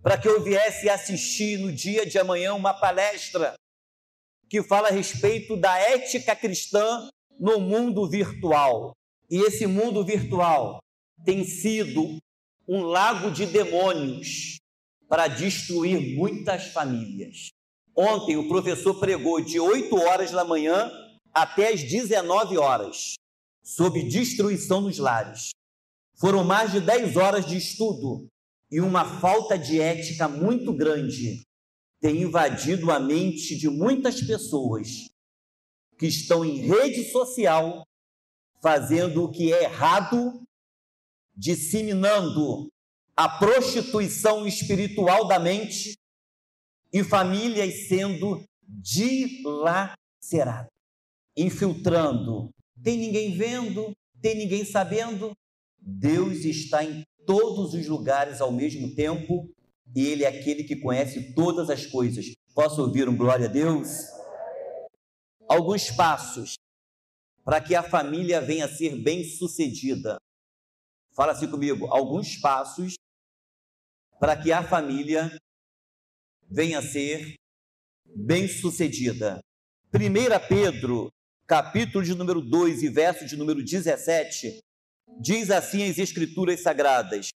para 0.02 0.16
que 0.16 0.28
eu 0.28 0.42
viesse 0.42 0.88
assistir 0.88 1.58
no 1.58 1.72
dia 1.72 2.06
de 2.06 2.18
amanhã 2.18 2.54
uma 2.54 2.72
palestra 2.72 3.54
que 4.48 4.62
fala 4.62 4.88
a 4.88 4.92
respeito 4.92 5.56
da 5.56 5.76
ética 5.78 6.36
cristã 6.36 7.08
no 7.38 7.60
mundo 7.60 8.08
virtual. 8.08 8.92
E 9.30 9.38
esse 9.38 9.66
mundo 9.66 10.04
virtual 10.04 10.78
tem 11.24 11.44
sido 11.44 12.18
um 12.68 12.82
lago 12.82 13.30
de 13.30 13.46
demônios 13.46 14.58
para 15.08 15.28
destruir 15.28 16.16
muitas 16.16 16.68
famílias. 16.68 17.48
Ontem 17.94 18.36
o 18.36 18.48
professor 18.48 18.98
pregou 18.98 19.40
de 19.40 19.58
8 19.58 19.94
horas 19.96 20.30
da 20.30 20.44
manhã 20.44 20.90
até 21.32 21.72
as 21.72 21.82
19 21.82 22.58
horas 22.58 23.14
sobre 23.62 24.08
destruição 24.08 24.80
nos 24.80 24.98
lares. 24.98 25.50
Foram 26.18 26.44
mais 26.44 26.72
de 26.72 26.80
10 26.80 27.16
horas 27.16 27.46
de 27.46 27.56
estudo 27.56 28.26
e 28.70 28.80
uma 28.80 29.20
falta 29.20 29.58
de 29.58 29.80
ética 29.80 30.28
muito 30.28 30.72
grande 30.72 31.42
tem 32.00 32.22
invadido 32.22 32.90
a 32.90 33.00
mente 33.00 33.56
de 33.56 33.68
muitas 33.68 34.20
pessoas 34.20 35.06
que 35.98 36.06
estão 36.06 36.44
em 36.44 36.58
rede 36.58 37.10
social 37.10 37.84
fazendo 38.62 39.24
o 39.24 39.30
que 39.30 39.52
é 39.52 39.64
errado, 39.64 40.40
disseminando 41.34 42.68
a 43.16 43.28
prostituição 43.28 44.46
espiritual 44.46 45.26
da 45.26 45.38
mente 45.38 45.96
e 46.92 47.04
famílias 47.04 47.88
sendo 47.88 48.44
dilacerada, 48.62 50.68
infiltrando. 51.36 52.50
Tem 52.82 52.98
ninguém 52.98 53.36
vendo, 53.36 53.92
tem 54.20 54.36
ninguém 54.36 54.64
sabendo. 54.64 55.32
Deus 55.78 56.44
está 56.44 56.84
em 56.84 57.04
todos 57.24 57.74
os 57.74 57.86
lugares 57.86 58.40
ao 58.40 58.52
mesmo 58.52 58.94
tempo 58.94 59.48
e 59.94 60.06
Ele 60.06 60.24
é 60.24 60.28
aquele 60.28 60.64
que 60.64 60.76
conhece 60.76 61.34
todas 61.34 61.70
as 61.70 61.86
coisas. 61.86 62.26
Posso 62.54 62.82
ouvir 62.82 63.08
um 63.08 63.16
glória 63.16 63.46
a 63.46 63.50
Deus? 63.50 63.88
Alguns 65.48 65.90
passos 65.90 66.54
para 67.44 67.60
que 67.60 67.74
a 67.74 67.82
família 67.82 68.40
venha 68.40 68.64
a 68.64 68.68
ser 68.68 69.00
bem 69.00 69.22
sucedida. 69.22 70.16
Fala 71.14 71.32
assim 71.32 71.48
comigo, 71.48 71.86
alguns 71.86 72.36
passos 72.36 72.94
para 74.18 74.36
que 74.36 74.50
a 74.50 74.62
família 74.62 75.30
venha 76.50 76.80
a 76.80 76.82
ser 76.82 77.36
bem 78.04 78.48
sucedida. 78.48 79.40
1 79.94 80.48
Pedro, 80.48 81.08
capítulo 81.46 82.04
de 82.04 82.14
número 82.14 82.40
2 82.40 82.82
e 82.82 82.88
verso 82.88 83.24
de 83.24 83.36
número 83.36 83.62
17, 83.62 84.58
diz 85.20 85.50
assim 85.50 85.88
as 85.88 85.98
Escrituras 85.98 86.60
Sagradas: 86.60 87.28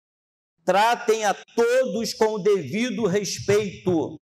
Tratem 0.65 1.23
a 1.23 1.33
todos 1.33 2.13
com 2.13 2.33
o 2.33 2.39
devido 2.39 3.05
respeito, 3.05 4.17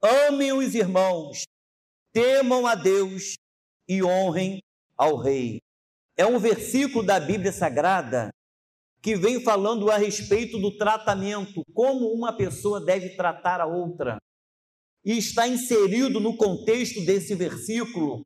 amem 0.00 0.52
os 0.52 0.74
irmãos, 0.74 1.42
temam 2.16 2.66
a 2.66 2.74
Deus 2.74 3.34
e 3.86 4.02
honrem 4.02 4.62
ao 4.96 5.18
Rei. 5.18 5.60
É 6.16 6.24
um 6.24 6.38
versículo 6.38 7.04
da 7.04 7.20
Bíblia 7.20 7.52
Sagrada 7.52 8.30
que 9.02 9.14
vem 9.14 9.44
falando 9.44 9.90
a 9.90 9.98
respeito 9.98 10.58
do 10.58 10.74
tratamento, 10.78 11.62
como 11.74 12.10
uma 12.14 12.34
pessoa 12.34 12.82
deve 12.82 13.10
tratar 13.10 13.60
a 13.60 13.66
outra. 13.66 14.16
E 15.04 15.18
está 15.18 15.46
inserido 15.46 16.18
no 16.18 16.38
contexto 16.38 17.04
desse 17.04 17.34
versículo 17.34 18.22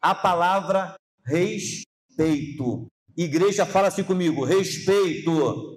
a 0.00 0.14
palavra 0.14 0.94
respeito. 1.26 2.86
Igreja, 3.14 3.66
fala 3.66 3.88
assim 3.88 4.04
comigo: 4.04 4.42
respeito. 4.42 5.76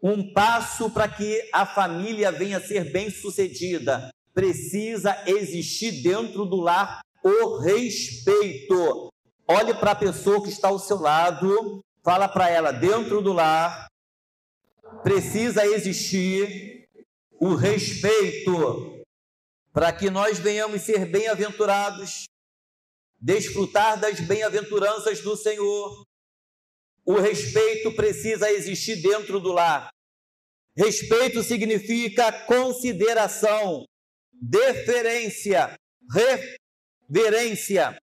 Um 0.00 0.32
passo 0.32 0.88
para 0.88 1.08
que 1.08 1.50
a 1.52 1.66
família 1.66 2.30
venha 2.30 2.58
a 2.58 2.62
ser 2.62 2.92
bem 2.92 3.10
sucedida. 3.10 4.13
Precisa 4.34 5.22
existir 5.26 6.02
dentro 6.02 6.44
do 6.44 6.56
lar 6.56 7.00
o 7.22 7.58
respeito. 7.58 9.08
Olhe 9.48 9.72
para 9.74 9.92
a 9.92 9.96
pessoa 9.96 10.42
que 10.42 10.50
está 10.50 10.68
ao 10.68 10.78
seu 10.78 10.98
lado, 10.98 11.80
fala 12.02 12.28
para 12.28 12.50
ela, 12.50 12.72
dentro 12.72 13.22
do 13.22 13.32
lar, 13.32 13.86
precisa 15.02 15.66
existir 15.66 16.88
o 17.40 17.54
respeito 17.54 19.02
para 19.72 19.92
que 19.92 20.08
nós 20.08 20.38
venhamos 20.38 20.82
ser 20.82 21.04
bem-aventurados, 21.06 22.24
desfrutar 23.20 23.98
das 23.98 24.20
bem-aventuranças 24.20 25.20
do 25.20 25.36
Senhor. 25.36 26.04
O 27.04 27.14
respeito 27.14 27.92
precisa 27.92 28.50
existir 28.50 29.02
dentro 29.02 29.40
do 29.40 29.52
lar. 29.52 29.90
Respeito 30.76 31.42
significa 31.42 32.32
consideração, 32.46 33.84
deferência, 34.48 35.74
reverência, 37.08 37.96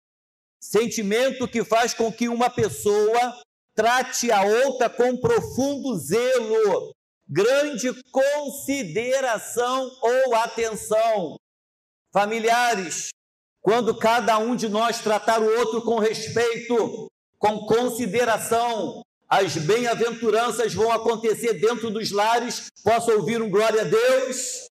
sentimento 0.59 1.47
que 1.47 1.63
faz 1.63 1.93
com 1.93 2.11
que 2.11 2.27
uma 2.27 2.49
pessoa 2.49 3.39
trate 3.75 4.31
a 4.31 4.41
outra 4.41 4.89
com 4.89 5.17
profundo 5.17 5.97
zelo, 5.97 6.91
grande 7.27 7.93
consideração 8.11 9.89
ou 10.01 10.35
atenção. 10.35 11.37
Familiares, 12.11 13.09
quando 13.61 13.97
cada 13.97 14.37
um 14.39 14.55
de 14.55 14.67
nós 14.67 14.99
tratar 14.99 15.41
o 15.41 15.59
outro 15.59 15.83
com 15.83 15.99
respeito, 15.99 17.07
com 17.37 17.65
consideração, 17.65 19.01
as 19.29 19.55
bem-aventuranças 19.55 20.73
vão 20.73 20.91
acontecer 20.91 21.53
dentro 21.53 21.89
dos 21.89 22.11
lares. 22.11 22.67
Posso 22.83 23.11
ouvir 23.11 23.41
um 23.41 23.49
glória 23.49 23.81
a 23.81 23.85
Deus? 23.85 24.70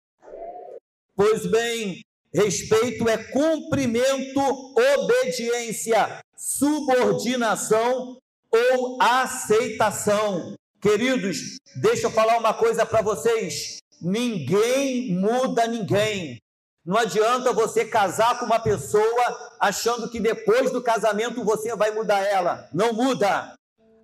Pois 1.20 1.44
bem, 1.44 2.00
respeito 2.32 3.06
é 3.06 3.18
cumprimento, 3.18 4.40
obediência, 4.40 6.18
subordinação 6.34 8.16
ou 8.50 9.02
aceitação. 9.02 10.54
Queridos, 10.80 11.58
deixa 11.76 12.06
eu 12.06 12.10
falar 12.10 12.38
uma 12.38 12.54
coisa 12.54 12.86
para 12.86 13.02
vocês: 13.02 13.76
ninguém 14.00 15.12
muda 15.12 15.66
ninguém. 15.66 16.38
Não 16.86 16.96
adianta 16.96 17.52
você 17.52 17.84
casar 17.84 18.38
com 18.38 18.46
uma 18.46 18.58
pessoa 18.58 19.58
achando 19.60 20.08
que 20.08 20.18
depois 20.18 20.70
do 20.70 20.82
casamento 20.82 21.44
você 21.44 21.76
vai 21.76 21.90
mudar 21.90 22.20
ela. 22.20 22.66
Não 22.72 22.94
muda. 22.94 23.52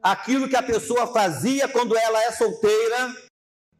Aquilo 0.03 0.51
que 0.51 0.57
a 0.57 0.63
pessoa 0.63 1.07
fazia 1.07 1.67
quando 1.67 1.97
ela 1.97 2.23
é 2.25 2.33
solteira, 2.33 3.17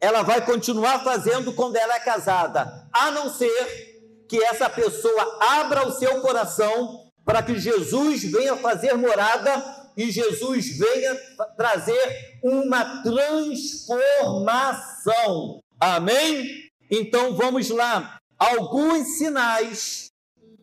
ela 0.07 0.23
vai 0.23 0.47
continuar 0.47 1.03
fazendo 1.03 1.53
quando 1.53 1.75
ela 1.75 1.97
é 1.97 2.01
casada, 2.01 2.89
a 2.93 3.11
não 3.11 3.29
ser 3.29 3.97
que 4.29 4.41
essa 4.45 4.71
pessoa 4.71 5.39
abra 5.59 5.85
o 5.85 5.91
seu 5.91 6.21
coração 6.21 7.11
para 7.25 7.43
que 7.43 7.59
Jesus 7.59 8.23
venha 8.23 8.57
fazer 8.57 8.95
morada 8.95 9.91
e 9.97 10.13
Jesus 10.13 10.79
venha 10.79 11.13
trazer 11.57 12.39
uma 12.41 13.03
transformação. 13.03 15.61
Amém? 15.81 16.71
Então 16.89 17.35
vamos 17.35 17.69
lá. 17.71 18.21
Alguns 18.39 19.19
sinais 19.19 20.13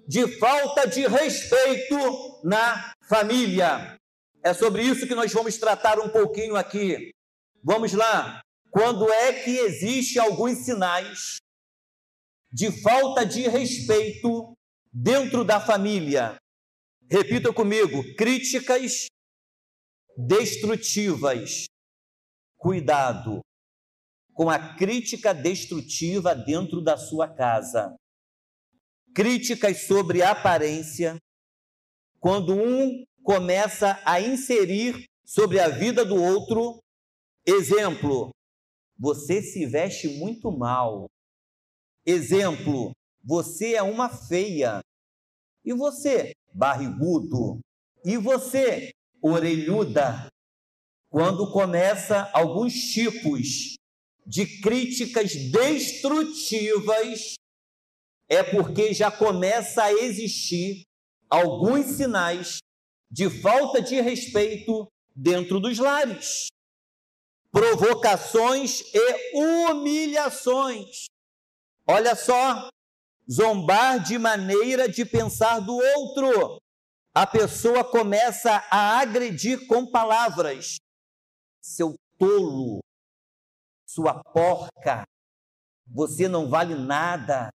de 0.07 0.25
falta 0.39 0.87
de 0.87 1.05
respeito 1.05 2.39
na 2.45 2.93
família. 3.09 3.99
É 4.41 4.53
sobre 4.53 4.83
isso 4.83 5.05
que 5.05 5.15
nós 5.15 5.33
vamos 5.33 5.57
tratar 5.57 5.99
um 5.99 6.07
pouquinho 6.07 6.55
aqui. 6.55 7.11
Vamos 7.61 7.91
lá. 7.91 8.41
Quando 8.73 9.07
é 9.07 9.43
que 9.43 9.51
existe 9.59 10.17
alguns 10.17 10.65
sinais 10.65 11.37
de 12.51 12.71
falta 12.81 13.23
de 13.23 13.47
respeito 13.47 14.57
dentro 14.91 15.45
da 15.45 15.59
família? 15.59 16.37
Repita 17.07 17.53
comigo: 17.53 18.03
críticas 18.17 19.05
destrutivas. 20.17 21.65
Cuidado 22.57 23.41
com 24.33 24.49
a 24.49 24.75
crítica 24.75 25.35
destrutiva 25.35 26.33
dentro 26.33 26.81
da 26.81 26.97
sua 26.97 27.27
casa. 27.27 27.95
Críticas 29.13 29.85
sobre 29.85 30.23
aparência, 30.23 31.17
quando 32.19 32.55
um 32.55 33.03
começa 33.21 34.01
a 34.03 34.19
inserir 34.19 35.05
sobre 35.23 35.59
a 35.59 35.69
vida 35.69 36.03
do 36.03 36.15
outro, 36.15 36.79
exemplo, 37.45 38.31
você 38.97 39.41
se 39.41 39.65
veste 39.65 40.07
muito 40.07 40.51
mal. 40.51 41.07
Exemplo, 42.05 42.91
você 43.23 43.75
é 43.75 43.81
uma 43.81 44.09
feia. 44.09 44.81
E 45.63 45.73
você, 45.73 46.33
barrigudo. 46.53 47.59
E 48.05 48.17
você, 48.17 48.91
orelhuda, 49.21 50.27
quando 51.09 51.51
começa 51.51 52.29
alguns 52.33 52.73
tipos 52.73 53.75
de 54.25 54.61
críticas 54.61 55.33
destrutivas, 55.51 57.35
é 58.27 58.43
porque 58.43 58.93
já 58.93 59.11
começa 59.11 59.83
a 59.83 59.93
existir 59.93 60.83
alguns 61.29 61.85
sinais 61.97 62.57
de 63.09 63.29
falta 63.29 63.81
de 63.81 64.01
respeito 64.01 64.87
dentro 65.15 65.59
dos 65.59 65.77
lares. 65.77 66.47
Provocações 67.53 68.81
e 68.93 69.37
humilhações. 69.37 71.05
Olha 71.87 72.15
só, 72.15 72.67
zombar 73.31 74.03
de 74.03 74.17
maneira 74.17 74.89
de 74.89 75.05
pensar 75.05 75.59
do 75.59 75.75
outro 75.75 76.59
a 77.15 77.27
pessoa 77.27 77.83
começa 77.83 78.65
a 78.71 78.97
agredir 78.97 79.67
com 79.67 79.85
palavras. 79.85 80.77
Seu 81.61 81.93
tolo, 82.17 82.79
sua 83.87 84.23
porca, 84.23 85.03
você 85.85 86.27
não 86.27 86.49
vale 86.49 86.73
nada. 86.73 87.49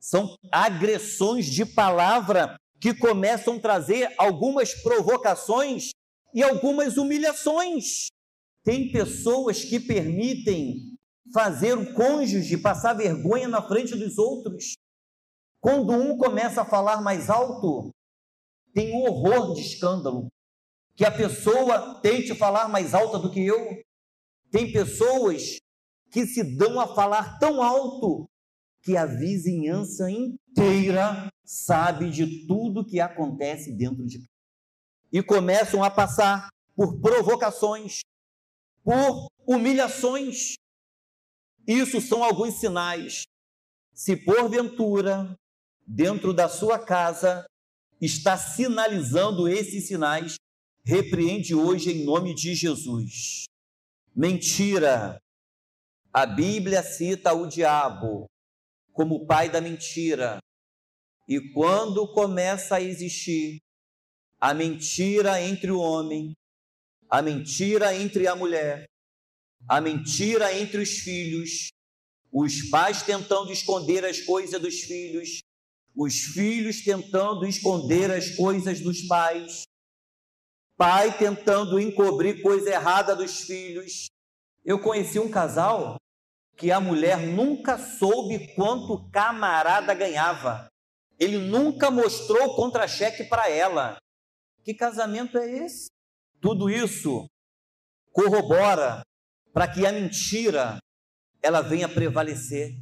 São 0.00 0.34
agressões 0.50 1.44
de 1.44 1.66
palavra 1.66 2.56
que 2.80 2.94
começam 2.94 3.56
a 3.56 3.60
trazer 3.60 4.14
algumas 4.16 4.72
provocações 4.82 5.90
e 6.32 6.42
algumas 6.42 6.96
humilhações. 6.96 8.06
Tem 8.70 8.88
pessoas 8.92 9.64
que 9.64 9.80
permitem 9.80 10.96
fazer 11.34 11.76
o 11.76 11.92
cônjuge 11.92 12.56
passar 12.56 12.92
vergonha 12.92 13.48
na 13.48 13.60
frente 13.60 13.96
dos 13.96 14.16
outros. 14.16 14.74
Quando 15.60 15.92
um 15.92 16.16
começa 16.16 16.62
a 16.62 16.64
falar 16.64 17.02
mais 17.02 17.28
alto, 17.28 17.90
tem 18.72 18.94
um 18.94 19.02
horror 19.02 19.54
de 19.54 19.62
escândalo. 19.62 20.28
Que 20.94 21.04
a 21.04 21.10
pessoa 21.10 22.00
tente 22.00 22.32
falar 22.32 22.68
mais 22.68 22.94
alta 22.94 23.18
do 23.18 23.28
que 23.28 23.44
eu. 23.44 23.82
Tem 24.52 24.70
pessoas 24.70 25.56
que 26.12 26.24
se 26.24 26.56
dão 26.56 26.78
a 26.78 26.94
falar 26.94 27.40
tão 27.40 27.64
alto 27.64 28.30
que 28.84 28.96
a 28.96 29.04
vizinhança 29.04 30.08
inteira 30.08 31.28
sabe 31.44 32.08
de 32.08 32.46
tudo 32.46 32.86
que 32.86 33.00
acontece 33.00 33.72
dentro 33.72 34.06
de 34.06 34.18
casa. 34.18 34.30
E 35.12 35.20
começam 35.24 35.82
a 35.82 35.90
passar 35.90 36.48
por 36.76 37.00
provocações, 37.00 38.02
por 38.82 39.28
humilhações. 39.46 40.54
Isso 41.66 42.00
são 42.00 42.22
alguns 42.22 42.54
sinais. 42.54 43.24
Se 43.92 44.16
porventura, 44.16 45.36
dentro 45.86 46.32
da 46.32 46.48
sua 46.48 46.78
casa, 46.78 47.44
está 48.00 48.36
sinalizando 48.36 49.48
esses 49.48 49.86
sinais, 49.86 50.36
repreende 50.84 51.54
hoje 51.54 51.90
em 51.90 52.04
nome 52.04 52.34
de 52.34 52.54
Jesus. 52.54 53.44
Mentira. 54.14 55.20
A 56.12 56.26
Bíblia 56.26 56.82
cita 56.82 57.32
o 57.32 57.46
diabo 57.46 58.26
como 58.92 59.26
pai 59.26 59.48
da 59.48 59.60
mentira. 59.60 60.40
E 61.28 61.40
quando 61.52 62.12
começa 62.12 62.76
a 62.76 62.80
existir 62.80 63.58
a 64.40 64.52
mentira 64.52 65.40
entre 65.40 65.70
o 65.70 65.78
homem, 65.78 66.34
a 67.10 67.20
mentira 67.20 67.94
entre 67.94 68.28
a 68.28 68.36
mulher, 68.36 68.86
a 69.68 69.80
mentira 69.80 70.54
entre 70.56 70.80
os 70.80 70.90
filhos, 70.90 71.68
os 72.32 72.70
pais 72.70 73.02
tentando 73.02 73.50
esconder 73.50 74.04
as 74.04 74.20
coisas 74.20 74.60
dos 74.60 74.80
filhos, 74.82 75.40
os 75.96 76.20
filhos 76.20 76.82
tentando 76.82 77.44
esconder 77.44 78.12
as 78.12 78.36
coisas 78.36 78.80
dos 78.80 79.02
pais, 79.08 79.64
pai 80.76 81.18
tentando 81.18 81.80
encobrir 81.80 82.40
coisa 82.42 82.70
errada 82.70 83.16
dos 83.16 83.40
filhos. 83.40 84.06
Eu 84.64 84.78
conheci 84.78 85.18
um 85.18 85.30
casal 85.30 85.96
que 86.56 86.70
a 86.70 86.78
mulher 86.78 87.18
nunca 87.18 87.76
soube 87.76 88.54
quanto 88.54 88.92
o 88.92 89.10
camarada 89.10 89.92
ganhava. 89.94 90.68
Ele 91.18 91.38
nunca 91.38 91.90
mostrou 91.90 92.54
contra-cheque 92.54 93.24
para 93.24 93.50
ela. 93.50 93.98
Que 94.62 94.72
casamento 94.72 95.36
é 95.36 95.64
esse? 95.64 95.88
Tudo 96.40 96.70
isso 96.70 97.28
corrobora 98.12 99.02
para 99.52 99.68
que 99.68 99.84
a 99.86 99.92
mentira 99.92 100.78
ela 101.42 101.60
venha 101.60 101.88
prevalecer. 101.88 102.78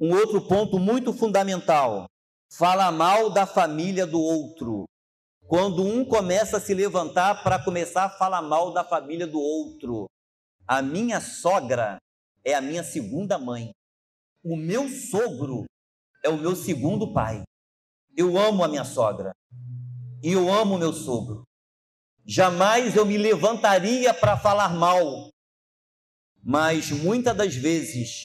Um 0.00 0.14
outro 0.14 0.46
ponto 0.46 0.78
muito 0.78 1.12
fundamental: 1.12 2.06
fala 2.52 2.90
mal 2.90 3.30
da 3.30 3.46
família 3.46 4.06
do 4.06 4.20
outro. 4.20 4.84
Quando 5.46 5.82
um 5.82 6.04
começa 6.04 6.56
a 6.56 6.60
se 6.60 6.74
levantar 6.74 7.42
para 7.42 7.62
começar 7.62 8.04
a 8.04 8.10
falar 8.10 8.42
mal 8.42 8.72
da 8.72 8.84
família 8.84 9.26
do 9.26 9.38
outro. 9.40 10.06
A 10.66 10.80
minha 10.80 11.20
sogra 11.20 11.98
é 12.44 12.54
a 12.54 12.60
minha 12.60 12.84
segunda 12.84 13.38
mãe. 13.38 13.72
O 14.44 14.56
meu 14.56 14.88
sogro 14.88 15.64
é 16.24 16.28
o 16.28 16.36
meu 16.36 16.54
segundo 16.54 17.12
pai. 17.12 17.42
Eu 18.16 18.38
amo 18.38 18.62
a 18.62 18.68
minha 18.68 18.84
sogra. 18.84 19.32
E 20.22 20.32
eu 20.32 20.52
amo 20.52 20.76
o 20.76 20.78
meu 20.78 20.92
sogro. 20.92 21.42
Jamais 22.30 22.94
eu 22.94 23.04
me 23.04 23.18
levantaria 23.18 24.14
para 24.14 24.36
falar 24.36 24.72
mal. 24.72 25.30
Mas 26.40 26.92
muitas 26.92 27.36
das 27.36 27.56
vezes 27.56 28.22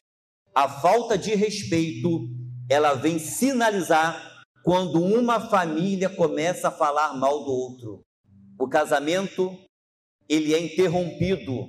a 0.53 0.69
falta 0.69 1.17
de 1.17 1.33
respeito, 1.33 2.29
ela 2.69 2.93
vem 2.93 3.17
sinalizar 3.17 4.43
quando 4.63 5.01
uma 5.01 5.49
família 5.49 6.07
começa 6.07 6.67
a 6.67 6.71
falar 6.71 7.15
mal 7.17 7.43
do 7.45 7.49
outro. 7.49 8.01
O 8.59 8.67
casamento, 8.67 9.57
ele 10.29 10.53
é 10.53 10.59
interrompido 10.59 11.67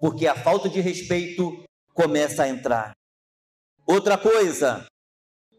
porque 0.00 0.26
a 0.26 0.34
falta 0.34 0.68
de 0.68 0.80
respeito 0.80 1.62
começa 1.94 2.42
a 2.42 2.48
entrar. 2.48 2.90
Outra 3.86 4.18
coisa, 4.18 4.84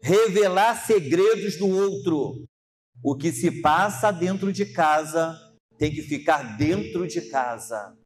revelar 0.02 0.84
segredos 0.84 1.56
do 1.56 1.66
outro. 1.66 2.44
O 3.02 3.16
que 3.16 3.32
se 3.32 3.62
passa 3.62 4.10
dentro 4.10 4.52
de 4.52 4.66
casa 4.66 5.49
tem 5.80 5.90
que 5.90 6.02
ficar 6.02 6.58
dentro 6.58 7.06
de 7.06 7.22
casa. 7.22 7.96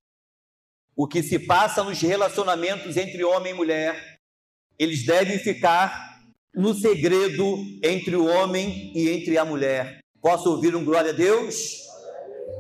O 0.97 1.09
que 1.09 1.25
se 1.25 1.41
passa 1.41 1.83
nos 1.83 2.01
relacionamentos 2.01 2.97
entre 2.97 3.25
homem 3.25 3.53
e 3.53 3.57
mulher 3.57 4.15
eles 4.79 5.05
devem 5.05 5.39
ficar 5.39 6.21
no 6.55 6.73
segredo 6.73 7.59
entre 7.83 8.15
o 8.15 8.27
homem 8.27 8.93
e 8.95 9.09
entre 9.09 9.37
a 9.37 9.45
mulher. 9.45 9.99
Posso 10.21 10.51
ouvir 10.51 10.75
um 10.75 10.85
glória 10.85 11.11
a 11.11 11.15
Deus? 11.15 11.81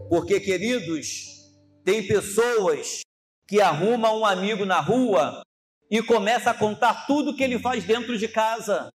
Porque, 0.08 0.40
queridos, 0.40 1.24
tem 1.84 2.06
pessoas 2.06 3.00
que 3.46 3.60
arrumam 3.60 4.20
um 4.20 4.26
amigo 4.26 4.64
na 4.64 4.80
rua 4.80 5.42
e 5.90 6.02
começa 6.02 6.50
a 6.50 6.54
contar 6.54 7.06
tudo 7.06 7.36
que 7.36 7.42
ele 7.42 7.58
faz 7.58 7.84
dentro 7.84 8.18
de 8.18 8.28
casa. 8.28 8.90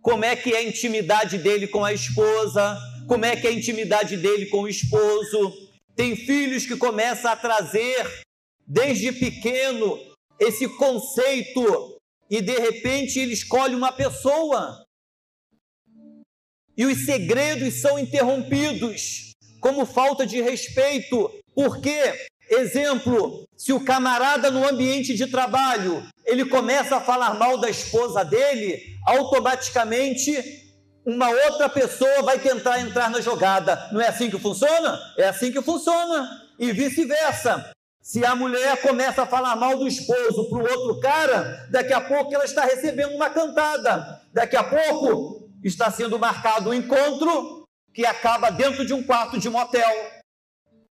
Como 0.00 0.24
é 0.24 0.34
que 0.34 0.54
é 0.54 0.58
a 0.58 0.64
intimidade 0.64 1.38
dele 1.38 1.66
com 1.66 1.84
a 1.84 1.92
esposa, 1.92 2.78
como 3.06 3.24
é 3.24 3.36
que 3.36 3.46
é 3.46 3.50
a 3.50 3.54
intimidade 3.54 4.16
dele 4.16 4.46
com 4.46 4.62
o 4.62 4.68
esposo. 4.68 5.52
Tem 5.94 6.16
filhos 6.16 6.66
que 6.66 6.76
começam 6.76 7.30
a 7.30 7.36
trazer 7.36 8.22
desde 8.66 9.12
pequeno 9.12 9.98
esse 10.38 10.68
conceito 10.76 11.98
e 12.30 12.40
de 12.40 12.58
repente 12.58 13.18
ele 13.18 13.34
escolhe 13.34 13.74
uma 13.74 13.92
pessoa. 13.92 14.84
E 16.76 16.86
os 16.86 17.04
segredos 17.04 17.74
são 17.74 17.98
interrompidos, 17.98 19.32
como 19.60 19.84
falta 19.84 20.26
de 20.26 20.40
respeito. 20.40 21.30
Porque, 21.54 22.00
exemplo, 22.48 23.44
se 23.56 23.72
o 23.72 23.84
camarada 23.84 24.50
no 24.50 24.66
ambiente 24.66 25.14
de 25.14 25.26
trabalho, 25.26 26.02
ele 26.24 26.46
começa 26.46 26.96
a 26.96 27.00
falar 27.00 27.34
mal 27.34 27.58
da 27.58 27.68
esposa 27.68 28.24
dele, 28.24 28.96
automaticamente 29.06 30.61
uma 31.04 31.28
outra 31.28 31.68
pessoa 31.68 32.22
vai 32.22 32.38
tentar 32.38 32.80
entrar 32.80 33.10
na 33.10 33.20
jogada. 33.20 33.88
Não 33.92 34.00
é 34.00 34.08
assim 34.08 34.30
que 34.30 34.38
funciona? 34.38 34.98
É 35.16 35.28
assim 35.28 35.50
que 35.50 35.60
funciona. 35.60 36.28
E 36.58 36.72
vice-versa. 36.72 37.72
Se 38.00 38.24
a 38.24 38.34
mulher 38.34 38.80
começa 38.82 39.22
a 39.22 39.26
falar 39.26 39.54
mal 39.56 39.76
do 39.76 39.86
esposo 39.86 40.48
para 40.48 40.58
o 40.58 40.70
outro 40.70 41.00
cara, 41.00 41.66
daqui 41.70 41.92
a 41.92 42.00
pouco 42.00 42.34
ela 42.34 42.44
está 42.44 42.64
recebendo 42.64 43.14
uma 43.14 43.30
cantada. 43.30 44.20
Daqui 44.32 44.56
a 44.56 44.64
pouco 44.64 45.48
está 45.62 45.90
sendo 45.90 46.18
marcado 46.18 46.70
um 46.70 46.74
encontro 46.74 47.64
que 47.94 48.04
acaba 48.04 48.50
dentro 48.50 48.84
de 48.84 48.92
um 48.92 49.02
quarto 49.02 49.38
de 49.38 49.48
motel. 49.48 49.90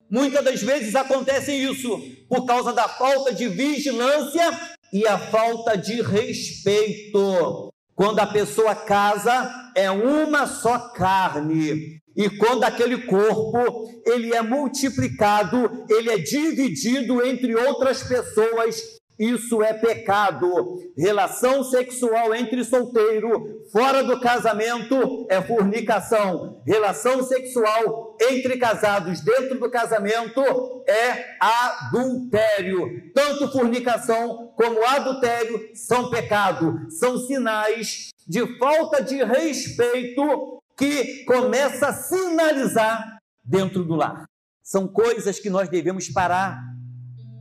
Muitas 0.09 0.45
das 0.45 0.63
vezes 0.63 0.95
acontece 0.95 1.53
isso 1.53 2.01
por 2.29 2.45
causa 2.45 2.73
da 2.73 2.89
falta 2.89 3.33
de 3.33 3.49
vigilância 3.49 4.77
e 4.93 5.07
a 5.07 5.19
falta 5.19 5.77
de 5.77 6.03
respeito. 6.03 7.73
Quando 7.95 8.19
a 8.19 8.27
pessoa 8.27 8.75
casa, 8.75 9.60
é 9.75 9.91
uma 9.91 10.47
só 10.47 10.91
carne. 10.91 12.01
E 12.17 12.29
quando 12.39 12.65
aquele 12.65 13.07
corpo 13.07 13.89
ele 14.05 14.35
é 14.35 14.43
multiplicado, 14.43 15.87
ele 15.89 16.11
é 16.11 16.19
dividido 16.19 17.25
entre 17.25 17.55
outras 17.55 18.03
pessoas, 18.03 19.00
isso 19.21 19.63
é 19.63 19.75
pecado. 19.75 20.79
Relação 20.97 21.63
sexual 21.63 22.35
entre 22.35 22.65
solteiro 22.65 23.61
fora 23.71 24.03
do 24.03 24.19
casamento 24.19 25.27
é 25.29 25.43
fornicação. 25.43 26.63
Relação 26.67 27.23
sexual 27.23 28.17
entre 28.19 28.57
casados 28.57 29.21
dentro 29.21 29.61
do 29.61 29.71
casamento 29.71 30.43
é 30.89 31.37
adultério. 31.39 33.13
Tanto 33.15 33.53
fornicação 33.53 34.55
como 34.57 34.83
adultério 34.83 35.69
são 35.75 36.09
pecado, 36.09 36.87
são 36.89 37.19
sinais 37.19 38.09
de 38.27 38.59
falta 38.59 39.03
de 39.03 39.23
respeito 39.23 40.63
que 40.79 41.27
começa 41.27 41.89
a 41.89 41.93
sinalizar 41.93 43.19
dentro 43.45 43.85
do 43.85 43.95
lar. 43.95 44.25
São 44.63 44.89
coisas 44.89 45.39
que 45.39 45.51
nós 45.51 45.69
devemos 45.69 46.09
parar, 46.09 46.59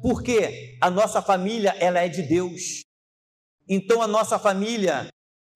porque 0.01 0.77
a 0.81 0.89
nossa 0.89 1.21
família 1.21 1.75
ela 1.79 1.99
é 1.99 2.07
de 2.09 2.21
Deus. 2.21 2.81
Então 3.67 4.01
a 4.01 4.07
nossa 4.07 4.39
família 4.39 5.07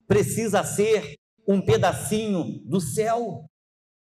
precisa 0.07 0.63
ser 0.63 1.15
um 1.47 1.61
pedacinho 1.61 2.61
do 2.65 2.79
céu. 2.79 3.45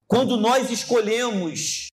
Quando 0.08 0.38
nós 0.38 0.69
escolhemos 0.69 1.88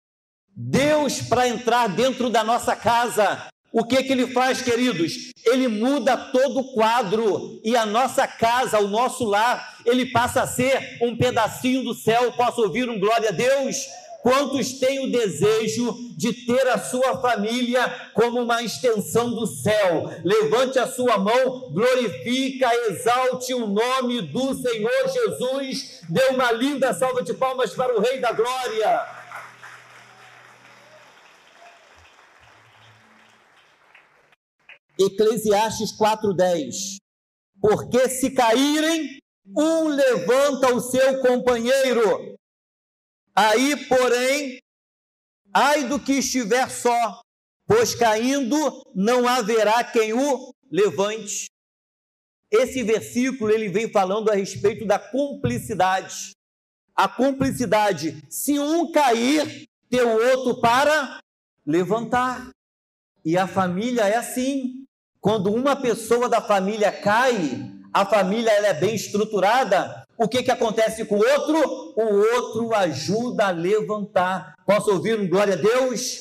Deus 0.54 1.22
para 1.22 1.48
entrar 1.48 1.88
dentro 1.88 2.28
da 2.28 2.42
nossa 2.42 2.74
casa, 2.74 3.48
o 3.72 3.84
que, 3.84 4.02
que 4.02 4.12
ele 4.12 4.26
faz, 4.26 4.60
queridos? 4.60 5.30
Ele 5.46 5.68
muda 5.68 6.16
todo 6.16 6.58
o 6.58 6.74
quadro 6.74 7.60
e 7.64 7.76
a 7.76 7.86
nossa 7.86 8.26
casa, 8.26 8.80
o 8.80 8.88
nosso 8.88 9.24
lar, 9.24 9.78
ele 9.86 10.06
passa 10.06 10.42
a 10.42 10.46
ser 10.46 10.98
um 11.00 11.16
pedacinho 11.16 11.84
do 11.84 11.94
céu. 11.94 12.32
Posso 12.32 12.60
ouvir 12.62 12.90
um 12.90 12.98
glória 12.98 13.28
a 13.28 13.32
Deus? 13.32 13.76
Quantos 14.22 14.78
têm 14.78 15.06
o 15.06 15.10
desejo 15.10 15.96
de 16.16 16.44
ter 16.44 16.68
a 16.68 16.78
sua 16.78 17.20
família 17.22 17.82
como 18.12 18.40
uma 18.40 18.62
extensão 18.62 19.30
do 19.30 19.46
céu? 19.46 20.10
Levante 20.22 20.78
a 20.78 20.86
sua 20.86 21.16
mão, 21.18 21.70
glorifica, 21.72 22.68
exalte 22.90 23.54
o 23.54 23.66
nome 23.66 24.20
do 24.20 24.54
Senhor 24.54 25.08
Jesus. 25.08 26.02
Dê 26.08 26.22
uma 26.26 26.52
linda 26.52 26.92
salva 26.92 27.22
de 27.22 27.32
palmas 27.32 27.72
para 27.72 27.96
o 27.96 28.00
Rei 28.00 28.20
da 28.20 28.32
Glória. 28.32 29.06
Eclesiastes 34.98 35.92
4:10. 35.96 36.98
porque 37.62 38.08
se 38.08 38.30
caírem, 38.30 39.18
um 39.54 39.88
levanta 39.88 40.74
o 40.74 40.80
seu 40.80 41.20
companheiro. 41.20 42.39
Aí, 43.42 43.74
porém, 43.86 44.58
ai 45.54 45.84
do 45.84 45.98
que 45.98 46.12
estiver 46.12 46.68
só, 46.68 47.22
pois 47.66 47.94
caindo 47.94 48.84
não 48.94 49.26
haverá 49.26 49.82
quem 49.82 50.12
o 50.12 50.52
levante. 50.70 51.46
Esse 52.50 52.82
versículo 52.82 53.50
ele 53.50 53.70
vem 53.70 53.90
falando 53.90 54.30
a 54.30 54.34
respeito 54.34 54.84
da 54.84 54.98
cumplicidade. 54.98 56.32
A 56.94 57.08
cumplicidade, 57.08 58.22
se 58.28 58.58
um 58.58 58.92
cair, 58.92 59.66
ter 59.88 60.02
o 60.02 60.36
outro 60.36 60.60
para 60.60 61.18
levantar. 61.64 62.50
E 63.24 63.38
a 63.38 63.46
família 63.46 64.02
é 64.02 64.16
assim. 64.18 64.84
Quando 65.18 65.50
uma 65.50 65.80
pessoa 65.80 66.28
da 66.28 66.42
família 66.42 66.92
cai, 66.92 67.72
a 67.90 68.04
família 68.04 68.50
ela 68.50 68.66
é 68.66 68.74
bem 68.74 68.94
estruturada, 68.94 69.99
o 70.20 70.28
que, 70.28 70.42
que 70.42 70.50
acontece 70.50 71.06
com 71.06 71.16
o 71.16 71.26
outro? 71.26 71.94
O 71.96 72.36
outro 72.36 72.74
ajuda 72.74 73.46
a 73.46 73.50
levantar. 73.50 74.54
Posso 74.66 74.90
ouvir 74.90 75.18
um 75.18 75.26
glória 75.26 75.54
a 75.54 75.56
Deus? 75.56 76.20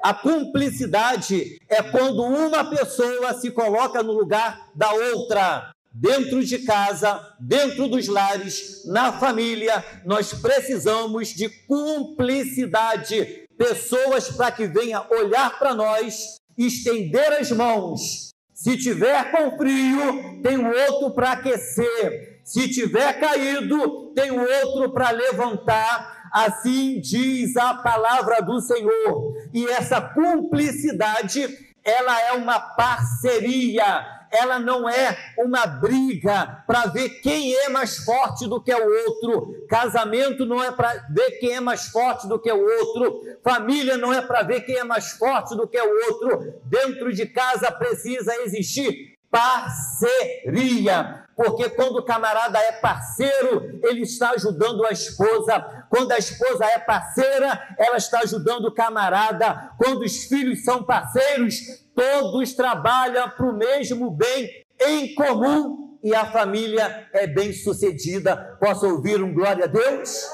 A 0.00 0.14
cumplicidade 0.14 1.58
é 1.68 1.82
quando 1.82 2.22
uma 2.22 2.64
pessoa 2.64 3.34
se 3.34 3.50
coloca 3.50 4.00
no 4.00 4.12
lugar 4.12 4.70
da 4.76 4.92
outra. 4.92 5.72
Dentro 5.92 6.44
de 6.44 6.60
casa, 6.60 7.20
dentro 7.40 7.88
dos 7.88 8.06
lares, 8.06 8.84
na 8.86 9.12
família, 9.12 9.84
nós 10.04 10.32
precisamos 10.32 11.30
de 11.30 11.48
cumplicidade. 11.66 13.48
Pessoas 13.58 14.28
para 14.30 14.52
que 14.52 14.68
venha 14.68 15.04
olhar 15.10 15.58
para 15.58 15.74
nós, 15.74 16.36
estender 16.56 17.32
as 17.32 17.50
mãos 17.50 18.32
se 18.62 18.76
tiver 18.76 19.32
com 19.32 19.56
frio, 19.56 20.40
tem 20.40 20.56
o 20.56 20.68
outro 20.68 21.10
para 21.10 21.32
aquecer. 21.32 22.31
Se 22.44 22.68
tiver 22.68 23.20
caído, 23.20 24.12
tem 24.14 24.30
outro 24.30 24.92
para 24.92 25.10
levantar. 25.10 26.30
Assim 26.32 27.00
diz 27.00 27.56
a 27.56 27.74
palavra 27.74 28.40
do 28.40 28.60
Senhor. 28.60 29.34
E 29.52 29.66
essa 29.66 30.00
cumplicidade, 30.00 31.46
ela 31.84 32.20
é 32.22 32.32
uma 32.32 32.58
parceria 32.58 34.22
ela 34.32 34.58
não 34.58 34.88
é 34.88 35.16
uma 35.38 35.66
briga 35.66 36.64
para 36.66 36.86
ver 36.86 37.20
quem 37.20 37.54
é 37.54 37.68
mais 37.68 37.98
forte 37.98 38.48
do 38.48 38.62
que 38.62 38.74
o 38.74 39.06
outro. 39.06 39.66
Casamento 39.68 40.46
não 40.46 40.64
é 40.64 40.72
para 40.72 41.06
ver 41.10 41.32
quem 41.32 41.52
é 41.52 41.60
mais 41.60 41.88
forte 41.88 42.26
do 42.26 42.38
que 42.38 42.50
o 42.50 42.58
outro. 42.58 43.20
Família 43.44 43.98
não 43.98 44.10
é 44.12 44.22
para 44.22 44.42
ver 44.42 44.62
quem 44.62 44.76
é 44.76 44.84
mais 44.84 45.12
forte 45.12 45.54
do 45.54 45.68
que 45.68 45.78
o 45.78 46.10
outro. 46.10 46.54
Dentro 46.64 47.12
de 47.12 47.26
casa 47.26 47.70
precisa 47.70 48.34
existir 48.42 49.12
parceria. 49.30 51.26
Porque 51.36 51.70
quando 51.70 51.96
o 51.96 52.04
camarada 52.04 52.58
é 52.58 52.72
parceiro, 52.72 53.80
ele 53.84 54.02
está 54.02 54.30
ajudando 54.30 54.84
a 54.84 54.90
esposa. 54.90 55.86
Quando 55.88 56.12
a 56.12 56.18
esposa 56.18 56.64
é 56.64 56.78
parceira, 56.78 57.74
ela 57.78 57.96
está 57.96 58.20
ajudando 58.20 58.66
o 58.66 58.74
camarada. 58.74 59.72
Quando 59.78 60.02
os 60.02 60.24
filhos 60.24 60.64
são 60.64 60.84
parceiros, 60.84 61.56
todos 61.94 62.54
trabalham 62.54 63.30
para 63.30 63.46
o 63.46 63.56
mesmo 63.56 64.10
bem 64.10 64.64
em 64.80 65.14
comum 65.14 65.98
e 66.02 66.14
a 66.14 66.30
família 66.30 67.08
é 67.12 67.26
bem 67.26 67.52
sucedida. 67.52 68.56
Posso 68.60 68.86
ouvir 68.86 69.22
um 69.22 69.32
glória 69.32 69.64
a 69.64 69.68
Deus? 69.68 70.28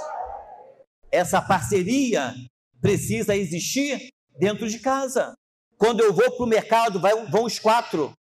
Essa 1.13 1.41
parceria 1.43 2.35
precisa 2.81 3.37
existir 3.37 4.09
dentro 4.39 4.69
de 4.69 4.79
casa. 4.79 5.35
Quando 5.77 6.01
eu 6.01 6.13
vou 6.13 6.31
para 6.33 6.45
o 6.45 6.49
mercado, 6.49 7.01
vão 7.31 7.45
os 7.45 7.59
quatro. 7.59 8.13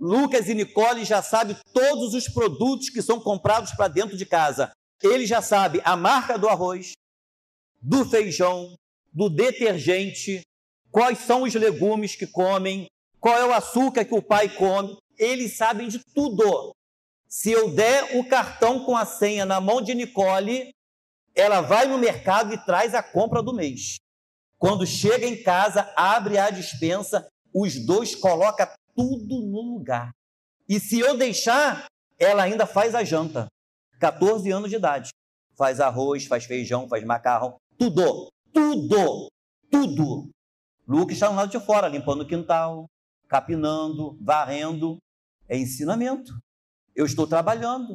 Lucas 0.00 0.48
e 0.48 0.54
Nicole 0.54 1.04
já 1.04 1.22
sabem 1.22 1.56
todos 1.72 2.14
os 2.14 2.28
produtos 2.28 2.88
que 2.88 3.02
são 3.02 3.20
comprados 3.20 3.72
para 3.72 3.88
dentro 3.88 4.16
de 4.16 4.24
casa. 4.24 4.70
Ele 5.02 5.26
já 5.26 5.42
sabe 5.42 5.80
a 5.84 5.96
marca 5.96 6.38
do 6.38 6.48
arroz, 6.48 6.92
do 7.80 8.04
feijão, 8.04 8.74
do 9.12 9.28
detergente, 9.28 10.42
quais 10.90 11.18
são 11.18 11.42
os 11.42 11.54
legumes 11.54 12.14
que 12.14 12.26
comem, 12.26 12.86
qual 13.20 13.36
é 13.36 13.44
o 13.44 13.52
açúcar 13.52 14.04
que 14.04 14.14
o 14.14 14.22
pai 14.22 14.48
come. 14.48 14.96
Eles 15.18 15.56
sabem 15.56 15.88
de 15.88 16.00
tudo. 16.14 16.72
Se 17.28 17.50
eu 17.50 17.70
der 17.74 18.16
o 18.16 18.28
cartão 18.28 18.84
com 18.84 18.96
a 18.96 19.04
senha 19.04 19.44
na 19.44 19.60
mão 19.60 19.82
de 19.82 19.94
Nicole, 19.94 20.70
ela 21.34 21.60
vai 21.60 21.86
no 21.86 21.98
mercado 21.98 22.54
e 22.54 22.64
traz 22.64 22.94
a 22.94 23.02
compra 23.02 23.42
do 23.42 23.52
mês. 23.52 23.96
Quando 24.58 24.86
chega 24.86 25.26
em 25.26 25.40
casa, 25.42 25.92
abre 25.96 26.38
a 26.38 26.50
dispensa, 26.50 27.28
os 27.54 27.84
dois 27.84 28.14
colocam 28.14 28.66
tudo 28.98 29.40
no 29.46 29.62
lugar. 29.62 30.10
E 30.68 30.80
se 30.80 30.98
eu 30.98 31.16
deixar, 31.16 31.86
ela 32.18 32.42
ainda 32.42 32.66
faz 32.66 32.96
a 32.96 33.04
janta. 33.04 33.46
14 34.00 34.50
anos 34.50 34.70
de 34.70 34.76
idade. 34.76 35.10
Faz 35.56 35.78
arroz, 35.78 36.26
faz 36.26 36.44
feijão, 36.44 36.88
faz 36.88 37.04
macarrão, 37.04 37.56
tudo, 37.78 38.28
tudo, 38.52 39.28
tudo. 39.70 40.30
Lucas 40.86 41.14
está 41.14 41.30
no 41.30 41.36
lado 41.36 41.50
de 41.50 41.64
fora, 41.64 41.86
limpando 41.86 42.22
o 42.22 42.26
quintal, 42.26 42.86
capinando, 43.28 44.18
varrendo. 44.20 44.98
É 45.48 45.56
ensinamento. 45.56 46.32
Eu 46.94 47.06
estou 47.06 47.26
trabalhando. 47.26 47.94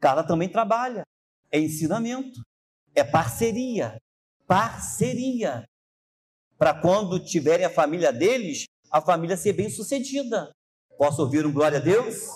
Carla 0.00 0.24
também 0.24 0.48
trabalha. 0.48 1.02
É 1.50 1.58
ensinamento. 1.58 2.40
É 2.94 3.02
parceria. 3.02 3.98
Parceria. 4.46 5.64
Para 6.56 6.80
quando 6.80 7.22
tiverem 7.24 7.66
a 7.66 7.70
família 7.70 8.12
deles, 8.12 8.66
a 8.94 9.00
família 9.00 9.36
ser 9.36 9.54
bem 9.54 9.68
sucedida. 9.68 10.52
Posso 10.96 11.20
ouvir 11.20 11.44
um 11.44 11.52
glória 11.52 11.78
a 11.78 11.80
Deus? 11.80 12.28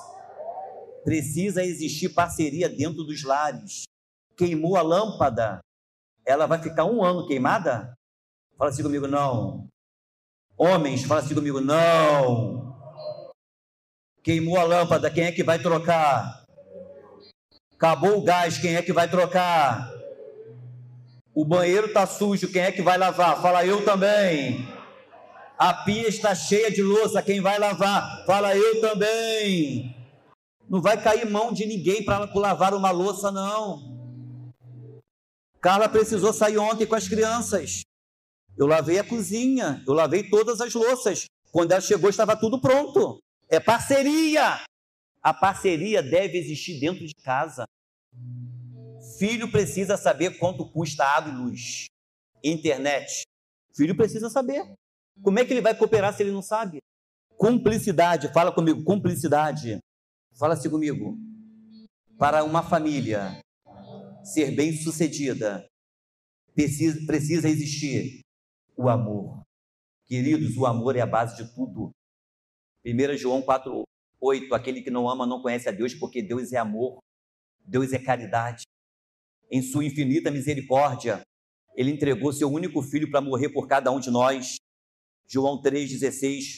Precisa 1.05 1.62
existir 1.62 2.09
parceria 2.09 2.68
dentro 2.68 3.05
dos 3.05 3.23
lares. 3.23 3.85
Queimou 4.37 4.77
a 4.77 4.83
lâmpada, 4.83 5.61
ela 6.27 6.47
vai 6.47 6.61
ficar 6.61 6.85
um 6.85 7.05
ano 7.05 7.29
queimada? 7.29 7.94
Fala 8.57 8.71
assim 8.71 8.83
comigo, 8.83 9.07
não. 9.07 9.68
Homens, 10.57 11.05
fala 11.05 11.21
assim 11.21 11.33
comigo, 11.33 11.61
não. 11.61 12.77
Queimou 14.25 14.59
a 14.59 14.64
lâmpada, 14.64 15.12
quem 15.12 15.27
é 15.27 15.33
que 15.33 15.44
vai 15.44 15.61
trocar? 15.61 16.42
Acabou 17.73 18.18
o 18.18 18.25
gás, 18.25 18.59
quem 18.59 18.75
é 18.75 18.83
que 18.83 18.92
vai 18.92 19.09
trocar? 19.09 19.92
O 21.33 21.44
banheiro 21.44 21.87
está 21.87 22.05
sujo, 22.05 22.51
quem 22.51 22.62
é 22.62 22.73
que 22.73 22.83
vai 22.83 22.99
lavar? 22.99 23.40
Fala 23.40 23.64
eu 23.64 23.85
também. 23.85 24.77
A 25.59 25.75
pia 25.75 26.07
está 26.07 26.37
cheia 26.37 26.71
de 26.71 26.81
louça, 26.81 27.21
quem 27.21 27.40
vai 27.40 27.59
lavar? 27.59 28.25
Fala 28.25 28.57
eu 28.57 28.81
também. 28.81 29.92
Não 30.68 30.81
vai 30.81 31.03
cair 31.03 31.29
mão 31.29 31.53
de 31.53 31.66
ninguém 31.66 32.05
para 32.05 32.33
lavar 32.33 32.75
uma 32.75 32.92
louça, 32.92 33.33
não. 33.33 33.99
Carla 35.61 35.88
precisou 35.88 36.33
sair 36.33 36.59
ontem 36.59 36.87
com 36.87 36.94
as 36.94 37.09
crianças. 37.09 37.81
Eu 38.57 38.68
lavei 38.68 39.01
a 39.01 39.05
cozinha, 39.05 39.83
eu 39.85 39.94
lavei 39.94 40.31
todas 40.31 40.61
as 40.61 40.73
louças. 40.73 41.25
Quando 41.51 41.73
ela 41.73 41.81
chegou, 41.81 42.09
estava 42.09 42.37
tudo 42.37 42.61
pronto. 42.61 43.18
É 43.49 43.59
parceria. 43.59 44.64
A 45.21 45.35
parceria 45.35 46.01
deve 46.01 46.38
existir 46.38 46.79
dentro 46.79 47.05
de 47.05 47.14
casa. 47.25 47.64
Filho 49.18 49.51
precisa 49.51 49.97
saber 49.97 50.38
quanto 50.38 50.71
custa 50.71 51.05
água 51.05 51.33
e 51.33 51.37
luz. 51.37 51.87
Internet. 52.44 53.23
Filho 53.75 53.97
precisa 53.97 54.31
saber. 54.31 54.62
Como 55.23 55.39
é 55.39 55.45
que 55.45 55.53
ele 55.53 55.61
vai 55.61 55.77
cooperar 55.77 56.15
se 56.15 56.23
ele 56.23 56.33
não 56.33 56.43
sabe? 56.43 56.79
Cumplicidade, 57.37 58.33
fala 58.33 58.53
comigo, 58.53 58.83
cumplicidade. 58.85 59.79
Fala 60.39 60.55
assim 60.55 60.71
comigo. 60.71 61.17
Para 62.17 62.45
uma 62.45 62.63
família 62.63 63.41
ser 64.25 64.51
bem 64.55 64.73
sucedida, 64.73 65.67
precisa, 66.55 67.07
precisa 67.07 67.49
existir 67.49 68.21
o 68.77 68.89
amor. 68.89 69.43
Queridos, 70.07 70.57
o 70.57 70.67
amor 70.67 70.97
é 70.97 71.01
a 71.01 71.07
base 71.07 71.37
de 71.37 71.55
tudo. 71.55 71.91
1 72.85 73.17
João 73.17 73.43
4, 73.43 73.83
8, 74.21 74.55
aquele 74.55 74.83
que 74.83 74.91
não 74.91 75.09
ama 75.09 75.27
não 75.27 75.43
conhece 75.43 75.69
a 75.69 75.73
Deus, 75.73 75.95
porque 75.95 76.23
Deus 76.23 76.53
é 76.53 76.57
amor, 76.57 76.99
Deus 77.65 77.93
é 77.93 77.99
caridade. 77.99 78.63
Em 79.51 79.63
sua 79.63 79.85
infinita 79.85 80.31
misericórdia, 80.31 81.23
ele 81.75 81.91
entregou 81.91 82.33
seu 82.33 82.51
único 82.51 82.83
filho 82.83 83.11
para 83.11 83.21
morrer 83.21 83.51
por 83.51 83.67
cada 83.67 83.91
um 83.91 84.01
de 84.01 84.11
nós. 84.11 84.57
João 85.29 85.61
3,16, 85.61 86.57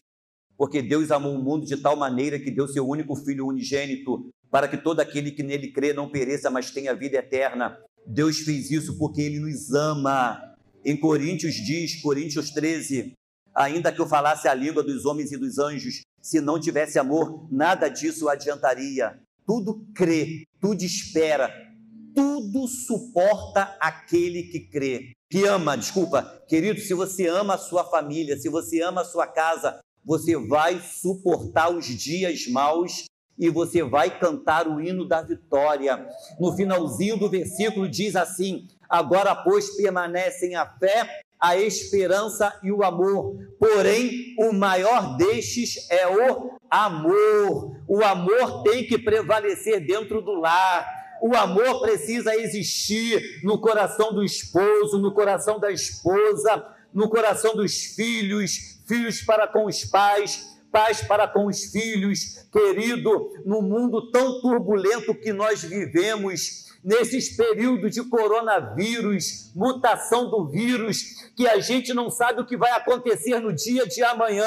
porque 0.56 0.80
Deus 0.80 1.10
amou 1.10 1.34
o 1.34 1.42
mundo 1.42 1.66
de 1.66 1.76
tal 1.76 1.96
maneira 1.96 2.38
que 2.38 2.50
deu 2.50 2.68
seu 2.68 2.86
único 2.86 3.16
filho 3.16 3.46
unigênito, 3.46 4.30
para 4.48 4.68
que 4.68 4.76
todo 4.76 5.00
aquele 5.00 5.32
que 5.32 5.42
nele 5.42 5.72
crê 5.72 5.92
não 5.92 6.08
pereça, 6.08 6.50
mas 6.50 6.70
tenha 6.70 6.94
vida 6.94 7.16
eterna. 7.16 7.76
Deus 8.06 8.38
fez 8.38 8.70
isso 8.70 8.96
porque 8.96 9.22
ele 9.22 9.40
nos 9.40 9.72
ama. 9.72 10.40
Em 10.84 10.96
Coríntios 10.96 11.54
diz, 11.54 12.00
Coríntios 12.00 12.50
13, 12.50 13.12
ainda 13.54 13.92
que 13.92 14.00
eu 14.00 14.06
falasse 14.06 14.46
a 14.46 14.54
língua 14.54 14.82
dos 14.82 15.04
homens 15.04 15.32
e 15.32 15.36
dos 15.36 15.58
anjos, 15.58 16.02
se 16.22 16.40
não 16.40 16.60
tivesse 16.60 16.98
amor, 16.98 17.48
nada 17.50 17.88
disso 17.88 18.28
adiantaria. 18.28 19.18
Tudo 19.44 19.84
crê, 19.94 20.44
tudo 20.60 20.82
espera, 20.82 21.52
tudo 22.14 22.68
suporta 22.68 23.76
aquele 23.80 24.44
que 24.44 24.60
crê 24.60 25.12
que 25.30 25.46
ama, 25.46 25.76
desculpa, 25.76 26.42
querido, 26.48 26.80
se 26.80 26.92
você 26.92 27.28
ama 27.28 27.54
a 27.54 27.58
sua 27.58 27.84
família, 27.84 28.36
se 28.36 28.48
você 28.48 28.82
ama 28.82 29.02
a 29.02 29.04
sua 29.04 29.28
casa, 29.28 29.78
você 30.04 30.36
vai 30.36 30.80
suportar 30.80 31.70
os 31.70 31.86
dias 31.86 32.48
maus 32.48 33.04
e 33.38 33.48
você 33.48 33.82
vai 33.84 34.18
cantar 34.18 34.66
o 34.66 34.80
hino 34.80 35.06
da 35.06 35.22
vitória. 35.22 36.04
No 36.40 36.54
finalzinho 36.56 37.16
do 37.16 37.30
versículo 37.30 37.88
diz 37.88 38.16
assim: 38.16 38.66
Agora, 38.88 39.34
pois, 39.36 39.76
permanecem 39.76 40.56
a 40.56 40.66
fé, 40.66 41.22
a 41.38 41.56
esperança 41.56 42.52
e 42.62 42.72
o 42.72 42.82
amor. 42.82 43.36
Porém, 43.56 44.34
o 44.36 44.52
maior 44.52 45.16
destes 45.16 45.88
é 45.90 46.08
o 46.08 46.58
amor. 46.68 47.76
O 47.86 48.04
amor 48.04 48.64
tem 48.64 48.84
que 48.84 48.98
prevalecer 48.98 49.86
dentro 49.86 50.20
do 50.20 50.34
lar. 50.34 50.99
O 51.20 51.36
amor 51.36 51.80
precisa 51.80 52.34
existir 52.34 53.40
no 53.42 53.60
coração 53.60 54.12
do 54.12 54.24
esposo, 54.24 54.98
no 54.98 55.12
coração 55.12 55.60
da 55.60 55.70
esposa, 55.70 56.66
no 56.92 57.08
coração 57.08 57.54
dos 57.54 57.94
filhos, 57.94 58.80
filhos 58.86 59.22
para 59.22 59.46
com 59.46 59.66
os 59.66 59.84
pais, 59.84 60.58
pais 60.72 61.02
para 61.02 61.28
com 61.28 61.46
os 61.46 61.66
filhos. 61.66 62.46
Querido, 62.50 63.32
no 63.44 63.60
mundo 63.62 64.10
tão 64.10 64.40
turbulento 64.40 65.14
que 65.14 65.32
nós 65.32 65.62
vivemos, 65.62 66.70
nesses 66.82 67.36
períodos 67.36 67.94
de 67.94 68.02
coronavírus, 68.04 69.52
mutação 69.54 70.30
do 70.30 70.48
vírus, 70.48 71.30
que 71.36 71.46
a 71.46 71.60
gente 71.60 71.92
não 71.92 72.10
sabe 72.10 72.40
o 72.40 72.46
que 72.46 72.56
vai 72.56 72.70
acontecer 72.72 73.38
no 73.38 73.52
dia 73.52 73.86
de 73.86 74.02
amanhã, 74.02 74.46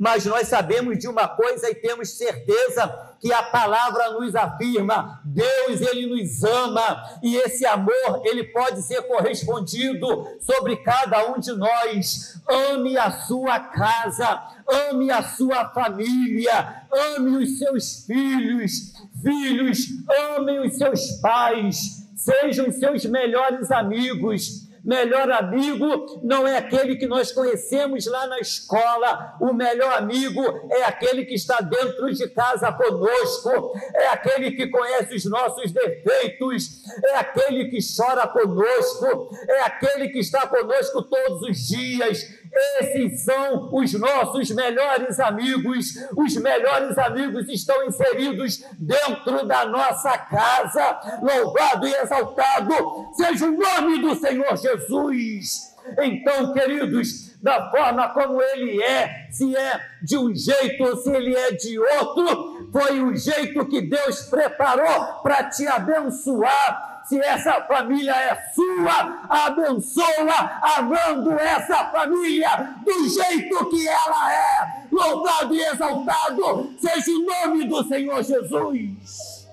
mas 0.00 0.24
nós 0.24 0.48
sabemos 0.48 0.98
de 0.98 1.06
uma 1.06 1.28
coisa 1.28 1.68
e 1.68 1.74
temos 1.74 2.16
certeza 2.16 2.88
que 3.20 3.30
a 3.34 3.42
palavra 3.42 4.12
nos 4.12 4.34
afirma, 4.34 5.20
Deus 5.22 5.82
ele 5.82 6.06
nos 6.06 6.42
ama 6.42 7.04
e 7.22 7.36
esse 7.36 7.66
amor 7.66 8.22
ele 8.24 8.44
pode 8.44 8.80
ser 8.80 9.02
correspondido 9.02 10.26
sobre 10.40 10.76
cada 10.76 11.30
um 11.30 11.38
de 11.38 11.52
nós. 11.52 12.40
Ame 12.48 12.96
a 12.96 13.10
sua 13.10 13.60
casa, 13.60 14.42
ame 14.66 15.10
a 15.10 15.22
sua 15.22 15.68
família, 15.68 16.86
ame 16.90 17.44
os 17.44 17.58
seus 17.58 18.06
filhos, 18.06 18.94
filhos, 19.22 19.86
amem 20.34 20.66
os 20.66 20.78
seus 20.78 21.10
pais, 21.20 22.08
sejam 22.16 22.72
seus 22.72 23.04
melhores 23.04 23.70
amigos. 23.70 24.69
Melhor 24.84 25.30
amigo 25.30 26.20
não 26.22 26.46
é 26.46 26.56
aquele 26.56 26.96
que 26.96 27.06
nós 27.06 27.32
conhecemos 27.32 28.06
lá 28.06 28.26
na 28.26 28.38
escola, 28.38 29.36
o 29.40 29.52
melhor 29.52 29.92
amigo 29.92 30.42
é 30.70 30.84
aquele 30.84 31.24
que 31.24 31.34
está 31.34 31.58
dentro 31.60 32.12
de 32.12 32.28
casa 32.28 32.72
conosco, 32.72 33.72
é 33.94 34.08
aquele 34.08 34.52
que 34.52 34.68
conhece 34.68 35.14
os 35.16 35.24
nossos 35.26 35.70
defeitos, 35.70 36.82
é 37.04 37.16
aquele 37.16 37.66
que 37.66 37.78
chora 37.96 38.26
conosco, 38.26 39.30
é 39.48 39.60
aquele 39.62 40.08
que 40.08 40.18
está 40.18 40.46
conosco 40.46 41.02
todos 41.02 41.42
os 41.42 41.58
dias, 41.68 42.39
esses 42.52 43.24
são 43.24 43.68
os 43.72 43.92
nossos 43.94 44.50
melhores 44.50 45.20
amigos. 45.20 45.94
Os 46.16 46.36
melhores 46.36 46.98
amigos 46.98 47.48
estão 47.48 47.84
inseridos 47.86 48.64
dentro 48.78 49.46
da 49.46 49.66
nossa 49.66 50.18
casa. 50.18 51.00
Louvado 51.22 51.86
e 51.86 51.94
exaltado 51.94 52.74
seja 53.14 53.46
o 53.46 53.56
nome 53.56 54.00
do 54.00 54.14
Senhor 54.16 54.56
Jesus. 54.56 55.70
Então, 56.02 56.52
queridos, 56.52 57.30
da 57.42 57.70
forma 57.70 58.08
como 58.10 58.40
ele 58.42 58.82
é, 58.82 59.28
se 59.30 59.56
é 59.56 59.80
de 60.02 60.18
um 60.18 60.34
jeito 60.34 60.84
ou 60.84 60.96
se 60.96 61.10
ele 61.10 61.34
é 61.34 61.52
de 61.52 61.78
outro, 61.78 62.68
foi 62.70 63.00
o 63.00 63.16
jeito 63.16 63.64
que 63.66 63.80
Deus 63.80 64.22
preparou 64.22 65.22
para 65.22 65.44
te 65.44 65.66
abençoar 65.66 66.89
se 67.04 67.18
essa 67.20 67.62
família 67.66 68.12
é 68.12 68.52
sua, 68.52 69.26
abençoa 69.28 70.60
amando 70.78 71.32
essa 71.32 71.90
família 71.90 72.76
do 72.84 73.08
jeito 73.08 73.68
que 73.68 73.88
ela 73.88 74.32
é. 74.32 74.88
Louvado 74.90 75.54
e 75.54 75.62
exaltado 75.62 76.74
seja 76.78 77.10
o 77.10 77.24
nome 77.24 77.66
do 77.66 77.84
Senhor 77.84 78.22
Jesus. 78.22 79.48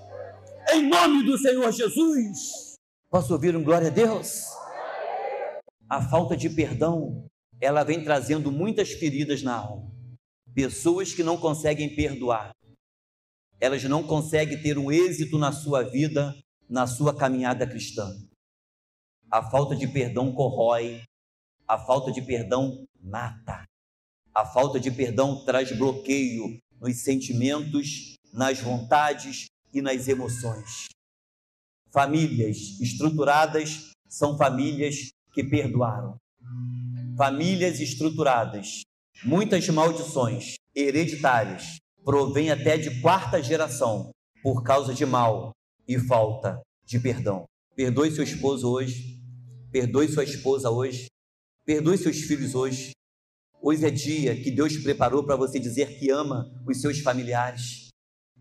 Em 0.72 0.88
nome 0.88 1.24
do 1.24 1.38
Senhor 1.38 1.72
Jesus. 1.72 2.74
Posso 3.10 3.32
ouvir 3.32 3.56
um 3.56 3.64
glória 3.64 3.88
a 3.88 3.90
Deus? 3.90 4.44
A 5.88 6.02
falta 6.02 6.36
de 6.36 6.50
perdão, 6.50 7.26
ela 7.60 7.82
vem 7.82 8.04
trazendo 8.04 8.52
muitas 8.52 8.92
feridas 8.92 9.42
na 9.42 9.56
alma. 9.56 9.90
Pessoas 10.54 11.12
que 11.12 11.22
não 11.22 11.38
conseguem 11.38 11.94
perdoar, 11.94 12.52
elas 13.60 13.82
não 13.84 14.02
conseguem 14.02 14.60
ter 14.60 14.76
um 14.76 14.92
êxito 14.92 15.38
na 15.38 15.52
sua 15.52 15.82
vida 15.82 16.34
na 16.68 16.86
sua 16.86 17.16
caminhada 17.16 17.66
cristã. 17.66 18.14
A 19.30 19.42
falta 19.42 19.74
de 19.74 19.86
perdão 19.86 20.32
corrói, 20.32 21.02
a 21.66 21.78
falta 21.78 22.12
de 22.12 22.22
perdão 22.22 22.84
mata. 23.00 23.64
A 24.34 24.44
falta 24.44 24.78
de 24.78 24.90
perdão 24.90 25.44
traz 25.44 25.76
bloqueio 25.76 26.58
nos 26.80 27.02
sentimentos, 27.02 28.14
nas 28.32 28.60
vontades 28.60 29.46
e 29.72 29.82
nas 29.82 30.08
emoções. 30.08 30.86
Famílias 31.90 32.80
estruturadas 32.80 33.90
são 34.08 34.36
famílias 34.36 35.10
que 35.32 35.42
perdoaram. 35.42 36.16
Famílias 37.16 37.80
estruturadas, 37.80 38.82
muitas 39.24 39.68
maldições 39.68 40.54
hereditárias 40.74 41.78
provêm 42.04 42.50
até 42.50 42.78
de 42.78 43.00
quarta 43.00 43.42
geração 43.42 44.10
por 44.42 44.62
causa 44.62 44.94
de 44.94 45.04
mal, 45.04 45.52
e 45.88 45.98
falta 45.98 46.60
de 46.84 47.00
perdão. 47.00 47.46
Perdoe 47.74 48.10
seu 48.10 48.22
esposo 48.22 48.70
hoje, 48.70 49.18
perdoe 49.72 50.06
sua 50.08 50.24
esposa 50.24 50.70
hoje, 50.70 51.06
perdoe 51.64 51.96
seus 51.96 52.18
filhos 52.18 52.54
hoje. 52.54 52.90
Hoje 53.60 53.86
é 53.86 53.90
dia 53.90 54.40
que 54.40 54.50
Deus 54.50 54.76
preparou 54.76 55.24
para 55.24 55.34
você 55.34 55.58
dizer 55.58 55.98
que 55.98 56.10
ama 56.10 56.44
os 56.66 56.80
seus 56.80 57.00
familiares. 57.00 57.88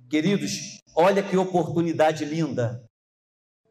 Queridos, 0.10 0.79
olha 0.95 1.23
que 1.23 1.38
oportunidade 1.38 2.25
linda. 2.25 2.86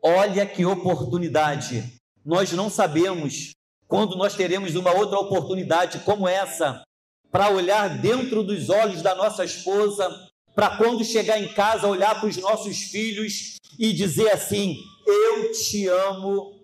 Olha 0.02 0.46
que 0.46 0.64
oportunidade. 0.64 1.98
Nós 2.24 2.52
não 2.52 2.70
sabemos 2.70 3.52
quando 3.86 4.16
nós 4.16 4.34
teremos 4.34 4.74
uma 4.74 4.92
outra 4.92 5.18
oportunidade 5.18 6.00
como 6.00 6.26
essa 6.26 6.82
para 7.30 7.50
olhar 7.50 8.00
dentro 8.00 8.42
dos 8.42 8.68
olhos 8.70 9.02
da 9.02 9.14
nossa 9.14 9.44
esposa, 9.44 10.08
para 10.56 10.78
quando 10.78 11.04
chegar 11.04 11.38
em 11.38 11.52
casa 11.52 11.86
olhar 11.86 12.18
para 12.18 12.30
os 12.30 12.38
nossos 12.38 12.78
filhos 12.78 13.56
e 13.78 13.92
dizer 13.92 14.30
assim: 14.32 14.78
Eu 15.06 15.52
te 15.52 15.86
amo, 15.86 16.62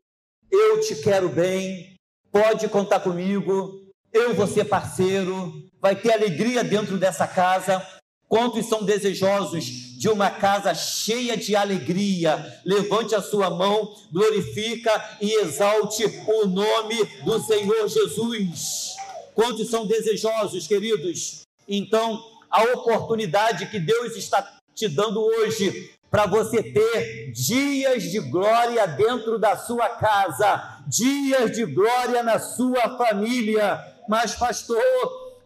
eu 0.51 0.81
te 0.81 0.97
quero 0.97 1.29
bem, 1.29 1.95
pode 2.33 2.67
contar 2.69 3.01
comigo, 3.01 3.87
eu 4.11 4.35
vou 4.35 4.47
ser 4.47 4.65
parceiro, 4.65 5.53
vai 5.79 5.95
ter 5.95 6.13
alegria 6.13 6.65
dentro 6.65 6.97
dessa 6.97 7.27
casa. 7.27 7.87
Quantos 8.27 8.65
são 8.65 8.83
desejosos 8.83 9.67
de 9.99 10.09
uma 10.09 10.31
casa 10.31 10.75
cheia 10.75 11.37
de 11.37 11.55
alegria? 11.55 12.63
Levante 12.65 13.15
a 13.15 13.21
sua 13.21 13.51
mão, 13.51 13.95
glorifica 14.11 15.19
e 15.21 15.35
exalte 15.35 16.03
o 16.27 16.47
nome 16.47 16.97
do 17.27 17.39
Senhor 17.43 17.87
Jesus. 17.89 18.97
Quantos 19.35 19.69
são 19.69 19.87
desejosos, 19.87 20.67
queridos? 20.67 21.43
Então, 21.69 22.32
a 22.53 22.63
oportunidade 22.75 23.67
que 23.67 23.81
Deus 23.81 24.15
está 24.15 24.47
te 24.75 24.89
dando 24.89 25.21
hoje 25.21 25.91
para 26.11 26.27
você 26.27 26.63
ter 26.63 27.33
dias 27.33 28.03
de 28.03 28.21
glória 28.21 28.87
dentro 28.87 29.39
da 29.39 29.57
sua 29.57 29.89
casa, 29.89 30.83
dias 30.87 31.53
de 31.53 31.65
glória 31.65 32.23
na 32.23 32.39
sua 32.39 32.99
família. 32.99 33.81
Mas, 34.07 34.35
pastor, 34.35 34.83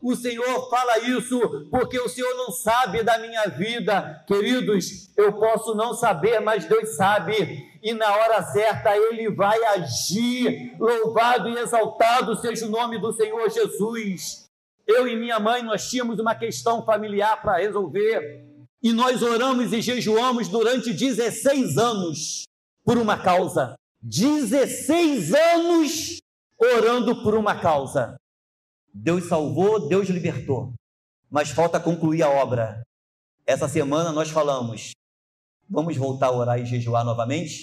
o 0.03 0.17
Senhor 0.17 0.69
fala 0.69 0.99
isso 0.99 1.69
porque 1.71 1.99
o 2.01 2.09
Senhor 2.09 2.35
não 2.35 2.51
sabe 2.51 3.05
da 3.05 3.17
minha 3.19 3.45
vida. 3.47 4.25
Queridos, 4.27 5.11
eu 5.17 5.33
posso 5.35 5.75
não 5.75 5.95
saber, 5.95 6.41
mas 6.41 6.65
Deus 6.65 6.97
sabe. 6.97 7.65
E 7.81 7.95
na 7.95 8.13
hora 8.17 8.43
certa 8.43 8.97
Ele 8.97 9.31
vai 9.31 9.63
agir. 9.67 10.75
Louvado 10.81 11.49
e 11.49 11.59
exaltado 11.59 12.37
seja 12.37 12.67
o 12.67 12.71
nome 12.71 13.01
do 13.01 13.13
Senhor 13.13 13.49
Jesus. 13.51 14.46
Eu 14.87 15.09
e 15.09 15.17
minha 15.17 15.41
mãe, 15.41 15.63
nós 15.63 15.91
tínhamos 15.91 16.19
uma 16.21 16.35
questão 16.35 16.85
familiar 16.85 17.43
para 17.43 17.59
resolver. 17.59 18.45
E 18.83 18.93
nós 18.93 19.21
oramos 19.21 19.73
e 19.73 19.83
jejuamos 19.83 20.49
durante 20.49 20.93
16 20.93 21.77
anos 21.77 22.45
por 22.85 22.97
uma 22.97 23.21
causa. 23.21 23.75
16 24.01 25.35
anos 25.35 26.19
orando 26.57 27.23
por 27.23 27.35
uma 27.35 27.61
causa. 27.61 28.17
Deus 28.95 29.25
salvou, 29.25 29.89
Deus 29.89 30.09
libertou. 30.09 30.73
Mas 31.29 31.51
falta 31.51 31.81
concluir 31.81 32.23
a 32.23 32.31
obra. 32.31 32.83
Essa 33.45 33.69
semana 33.69 34.13
nós 34.13 34.31
falamos: 34.31 34.93
vamos 35.69 35.97
voltar 35.97 36.29
a 36.29 36.33
orar 36.33 36.61
e 36.61 36.65
jejuar 36.65 37.05
novamente? 37.05 37.63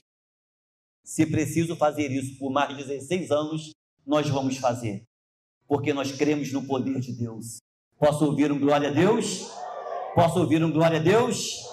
Se 1.05 1.25
preciso 1.25 1.75
fazer 1.75 2.11
isso 2.11 2.37
por 2.37 2.51
mais 2.51 2.69
de 2.69 2.83
16 2.83 3.31
anos, 3.31 3.71
nós 4.05 4.27
vamos 4.29 4.57
fazer. 4.57 5.03
Porque 5.67 5.93
nós 5.93 6.11
cremos 6.11 6.51
no 6.51 6.65
poder 6.65 6.99
de 6.99 7.13
Deus. 7.13 7.57
Posso 7.99 8.25
ouvir 8.25 8.51
um 8.51 8.59
glória 8.59 8.89
a 8.89 8.91
Deus? 8.91 9.49
Posso 10.13 10.39
ouvir 10.39 10.63
um 10.63 10.71
glória 10.71 10.99
a 10.99 11.03
Deus? 11.03 11.63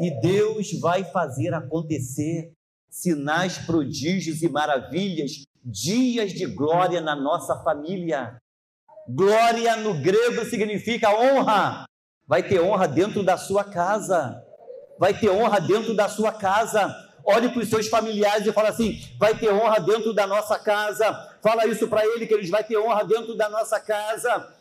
E 0.00 0.10
Deus 0.20 0.78
vai 0.80 1.04
fazer 1.04 1.54
acontecer 1.54 2.52
sinais, 2.90 3.58
prodígios 3.58 4.42
e 4.42 4.48
maravilhas, 4.48 5.42
dias 5.64 6.32
de 6.32 6.46
glória 6.46 7.00
na 7.00 7.14
nossa 7.14 7.62
família. 7.62 8.36
Glória 9.08 9.76
no 9.76 9.94
grego 10.02 10.44
significa 10.44 11.10
honra. 11.10 11.84
Vai 12.26 12.42
ter 12.42 12.60
honra 12.60 12.88
dentro 12.88 13.22
da 13.22 13.36
sua 13.36 13.64
casa. 13.64 14.42
vai 14.98 15.12
ter 15.12 15.30
honra 15.30 15.60
dentro 15.60 15.94
da 15.94 16.08
sua 16.08 16.32
casa. 16.32 16.92
Olhe 17.26 17.48
para 17.48 17.60
os 17.60 17.68
seus 17.68 17.88
familiares 17.88 18.46
e 18.46 18.52
fala 18.52 18.68
assim: 18.68 19.00
vai 19.18 19.36
ter 19.36 19.52
honra 19.52 19.80
dentro 19.80 20.14
da 20.14 20.26
nossa 20.26 20.58
casa. 20.58 21.36
Fala 21.42 21.66
isso 21.66 21.88
para 21.88 22.06
ele, 22.06 22.26
que 22.26 22.32
eles 22.32 22.48
vai 22.48 22.62
ter 22.62 22.78
honra 22.78 23.04
dentro 23.04 23.34
da 23.34 23.48
nossa 23.48 23.80
casa. 23.80 24.54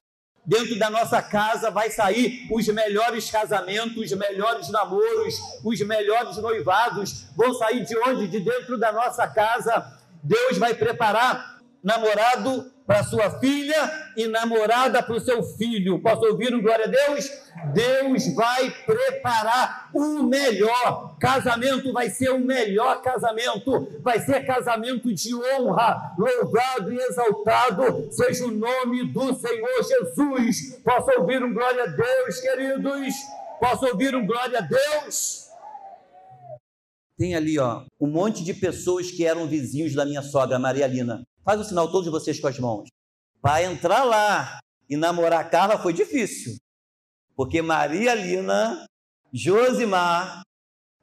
Dentro 0.43 0.77
da 0.77 0.89
nossa 0.89 1.21
casa 1.21 1.71
vai 1.71 1.89
sair 1.89 2.47
os 2.51 2.67
melhores 2.67 3.31
casamentos, 3.31 3.97
os 3.97 4.11
melhores 4.17 4.69
namoros, 4.69 5.39
os 5.63 5.79
melhores 5.81 6.37
noivados. 6.37 7.25
Vão 7.35 7.53
sair 7.53 7.83
de 7.83 7.97
onde? 7.97 8.27
De 8.27 8.39
dentro 8.39 8.77
da 8.77 8.91
nossa 8.91 9.27
casa. 9.27 9.99
Deus 10.23 10.57
vai 10.57 10.73
preparar 10.73 11.59
namorado 11.83 12.71
para 12.85 13.03
sua 13.03 13.39
filha 13.39 13.91
e 14.15 14.27
namorada 14.27 15.01
para 15.01 15.15
o 15.15 15.19
seu 15.19 15.41
filho. 15.43 15.99
Posso 16.01 16.25
ouvir 16.25 16.53
um 16.53 16.61
glória 16.61 16.85
a 16.85 16.87
Deus? 16.87 17.29
Deus 17.73 18.35
vai 18.35 18.69
preparar 18.85 19.89
o 19.93 20.23
melhor. 20.23 21.17
Casamento 21.19 21.91
vai 21.91 22.09
ser 22.09 22.29
o 22.29 22.39
melhor 22.39 23.01
casamento. 23.01 23.87
Vai 24.01 24.19
ser 24.19 24.45
casamento 24.45 25.13
de 25.13 25.33
honra. 25.33 26.13
Louvado 26.17 26.93
e 26.93 26.97
exaltado 26.97 28.07
seja 28.11 28.45
o 28.45 28.51
nome 28.51 29.11
do 29.11 29.33
Senhor 29.33 29.83
Jesus. 29.83 30.79
Posso 30.83 31.19
ouvir 31.19 31.43
um 31.43 31.53
glória 31.53 31.83
a 31.83 31.87
Deus, 31.87 32.39
queridos? 32.39 33.15
Posso 33.59 33.85
ouvir 33.87 34.15
um 34.15 34.25
glória 34.27 34.59
a 34.59 34.61
Deus? 34.61 35.45
Tem 37.17 37.33
ali, 37.33 37.57
ó, 37.57 37.83
um 37.99 38.07
monte 38.07 38.43
de 38.43 38.53
pessoas 38.53 39.09
que 39.09 39.25
eram 39.25 39.47
vizinhos 39.47 39.95
da 39.95 40.05
minha 40.05 40.21
sogra, 40.21 40.59
Maria 40.59 40.85
Lina. 40.85 41.23
Faz 41.45 41.61
o 41.61 41.63
sinal 41.63 41.91
todos 41.91 42.09
vocês 42.09 42.39
com 42.39 42.47
as 42.47 42.57
mãos. 42.57 42.89
Para 43.39 43.63
entrar 43.63 44.03
lá 44.03 44.59
e 44.89 44.97
namorar 44.97 45.47
Carla 45.51 45.77
foi 45.77 45.93
difícil. 45.93 46.57
Porque 47.35 47.61
Maria 47.61 48.15
Lina, 48.15 48.83
Josimar, 49.31 50.41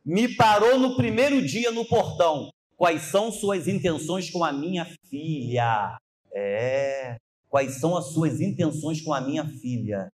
me 0.04 0.34
parou 0.34 0.80
no 0.80 0.96
primeiro 0.96 1.40
dia 1.46 1.70
no 1.70 1.84
portão. 1.84 2.50
Quais 2.76 3.02
são 3.02 3.30
suas 3.30 3.68
intenções 3.68 4.28
com 4.30 4.42
a 4.42 4.52
minha 4.52 4.84
filha? 5.08 5.96
É. 6.34 7.16
Quais 7.48 7.78
são 7.78 7.96
as 7.96 8.06
suas 8.06 8.40
intenções 8.40 9.00
com 9.00 9.14
a 9.14 9.20
minha 9.20 9.44
filha? 9.46 10.08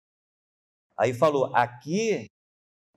Aí 0.99 1.15
falou: 1.15 1.55
aqui 1.55 2.27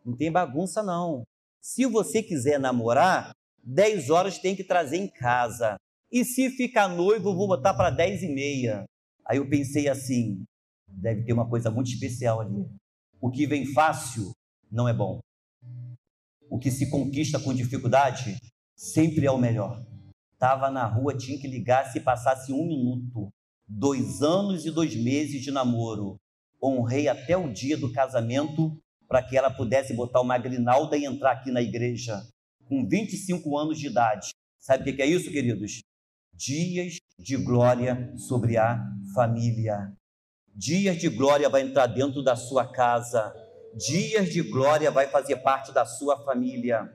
não 0.04 0.18
tem 0.18 0.32
bagunça, 0.32 0.82
não. 0.82 1.22
Se 1.62 1.86
você 1.86 2.24
quiser 2.24 2.60
namorar, 2.60 3.32
10 3.62 4.10
horas 4.10 4.40
tem 4.40 4.56
que 4.56 4.64
trazer 4.64 4.98
em 4.98 5.08
casa. 5.08 5.78
E 6.12 6.26
se 6.26 6.50
ficar 6.50 6.88
noivo, 6.88 7.36
vou 7.36 7.48
botar 7.48 7.74
para 7.76 7.92
10 7.92 8.24
e 8.24 8.30
meia. 8.30 8.86
Aí 9.26 9.38
eu 9.38 9.48
pensei 9.48 9.88
assim: 9.88 10.44
deve 10.88 11.24
ter 11.24 11.34
uma 11.34 11.48
coisa 11.48 11.70
muito 11.70 11.92
especial 11.92 12.42
ali. 12.42 12.66
O 13.22 13.30
que 13.30 13.46
vem 13.46 13.66
fácil 13.74 14.32
não 14.72 14.88
é 14.88 14.94
bom. 14.94 15.20
O 16.50 16.58
que 16.58 16.72
se 16.72 16.90
conquista 16.90 17.40
com 17.40 17.54
dificuldade 17.54 18.38
sempre 18.76 19.26
é 19.26 19.32
o 19.32 19.38
melhor. 19.38 19.86
Estava 20.34 20.72
na 20.72 20.86
rua, 20.86 21.16
tinha 21.16 21.40
que 21.40 21.48
ligar 21.48 21.92
se 21.92 22.00
passasse 22.00 22.52
um 22.52 22.66
minuto. 22.66 23.30
Dois 23.68 24.24
anos 24.24 24.66
e 24.66 24.72
dois 24.72 24.96
meses 24.96 25.44
de 25.44 25.52
namoro. 25.52 26.16
Honrei 26.64 27.08
até 27.08 27.38
o 27.38 27.54
dia 27.54 27.78
do 27.78 27.94
casamento 27.94 28.76
para 29.08 29.22
que 29.22 29.38
ela 29.38 29.52
pudesse 29.52 29.94
botar 29.94 30.22
uma 30.22 30.38
grinalda 30.40 30.98
e 30.98 31.06
entrar 31.06 31.34
aqui 31.34 31.52
na 31.52 31.62
igreja. 31.62 32.20
Com 32.66 32.88
25 32.88 33.58
anos 33.58 33.78
de 33.78 33.88
idade. 33.88 34.30
Sabe 34.60 34.90
o 34.90 34.96
que 34.96 35.02
é 35.02 35.06
isso, 35.06 35.32
queridos? 35.32 35.82
Dias 36.40 37.00
de 37.20 37.36
glória 37.36 38.14
sobre 38.16 38.56
a 38.56 38.82
família. 39.14 39.92
Dias 40.56 40.96
de 40.96 41.10
glória 41.10 41.50
vai 41.50 41.64
entrar 41.64 41.88
dentro 41.88 42.24
da 42.24 42.34
sua 42.38 42.66
casa. 42.66 43.34
Dias 43.76 44.30
de 44.30 44.42
glória 44.42 44.90
vai 44.90 45.08
fazer 45.08 45.36
parte 45.38 45.74
da 45.74 45.86
sua 45.86 46.18
família. 46.24 46.90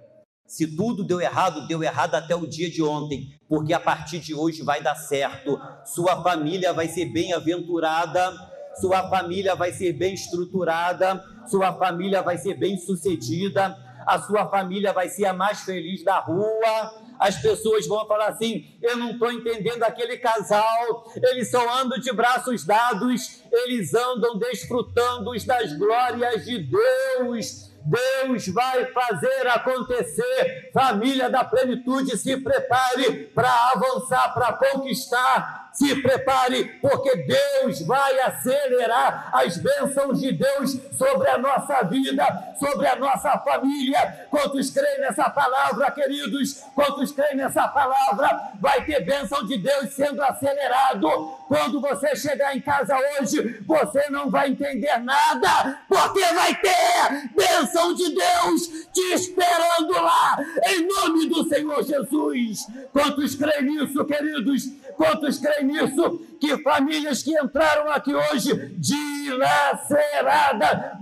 Se 0.47 0.75
tudo 0.75 1.05
deu 1.05 1.21
errado, 1.21 1.67
deu 1.67 1.83
errado 1.83 2.15
até 2.15 2.35
o 2.35 2.47
dia 2.47 2.71
de 2.71 2.83
ontem, 2.83 3.39
porque 3.47 3.75
a 3.75 3.81
partir 3.81 4.19
de 4.19 4.35
hoje 4.35 4.63
vai 4.63 4.83
dar 4.83 4.95
certo. 4.95 5.61
Sua 5.85 6.23
família 6.23 6.73
vai 6.73 6.89
ser 6.89 7.13
bem-aventurada, 7.13 8.33
sua 8.81 9.11
família 9.11 9.55
vai 9.55 9.73
ser 9.73 9.93
bem 9.93 10.15
estruturada, 10.15 11.23
sua 11.47 11.75
família 11.75 12.23
vai 12.23 12.39
ser 12.39 12.55
bem-sucedida, 12.59 13.77
a 14.07 14.19
sua 14.21 14.49
família 14.49 14.93
vai 14.93 15.11
ser 15.11 15.27
a 15.27 15.35
mais 15.35 15.61
feliz 15.61 16.03
da 16.03 16.19
rua 16.19 17.04
as 17.19 17.37
pessoas 17.41 17.87
vão 17.87 18.07
falar 18.07 18.29
assim: 18.29 18.77
eu 18.83 18.97
não 18.97 19.13
estou 19.13 19.31
entendendo 19.33 19.83
aquele 19.83 20.17
casal, 20.19 21.13
eles 21.17 21.51
só 21.51 21.81
andam 21.81 21.99
de 21.99 22.13
braços 22.13 22.65
dados, 22.65 23.43
eles 23.51 23.95
andam 23.95 24.39
desfrutando 24.39 25.31
das 25.47 25.73
glórias 25.77 26.45
de 26.45 26.59
Deus. 26.59 27.73
Deus 27.87 28.49
vai 28.49 28.87
fazer 28.93 29.47
acontecer. 29.49 30.71
Família 30.73 31.29
da 31.29 31.45
plenitude, 31.45 32.17
se 32.17 32.35
prepare 32.39 33.27
para 33.35 33.73
avançar, 33.75 34.33
para 34.33 34.55
conquistar 34.55 35.64
se 35.75 35.97
prepare, 36.01 36.79
porque 36.81 37.17
Deus 37.17 37.83
vai 37.83 38.21
acelerar 38.21 39.31
as 39.33 39.59
bênçãos 39.59 40.21
de 40.21 40.33
Deus 40.33 40.79
sobre 40.97 41.29
a 41.29 41.37
nossa 41.37 41.83
vida, 41.83 42.55
sobre 42.59 42.87
a 42.87 42.97
nossa 42.97 43.37
família. 43.41 44.27
Quantos 44.31 44.71
creem 44.71 45.01
nessa 45.01 45.29
palavra, 45.29 45.91
queridos? 45.91 46.63
Quantos 46.75 47.11
creem 47.11 47.37
nessa 47.37 47.67
palavra? 47.67 48.53
Vai 48.61 48.85
ter 48.85 49.05
bênção 49.05 49.45
de 49.45 49.59
Deus 49.59 49.91
sendo 49.91 50.23
acelerado. 50.23 51.09
Quando 51.49 51.81
você 51.81 52.15
chegar 52.15 52.57
em 52.57 52.61
casa 52.61 52.97
hoje, 53.21 53.61
você 53.67 54.09
não 54.11 54.31
vai 54.31 54.51
entender 54.51 54.97
nada, 54.99 55.81
porque 55.89 56.25
vai 56.33 56.55
ter 56.55 57.31
bênção 57.35 57.95
de 57.95 58.15
Deus 58.15 58.69
te 58.93 59.13
esperando 59.13 59.93
lá, 59.93 60.39
em 60.69 60.87
nome 60.87 61.29
do 61.29 61.49
Senhor 61.49 61.83
Jesus. 61.83 62.67
Quantos 62.93 63.35
creem 63.35 63.65
nisso, 63.65 64.05
queridos? 64.05 64.84
Quantos 64.97 65.39
creem 65.39 65.67
nisso? 65.67 66.19
Que 66.41 66.57
famílias 66.63 67.23
que 67.23 67.31
entraram 67.39 67.91
aqui 67.91 68.15
hoje 68.15 68.75
dilacerada 68.79 70.19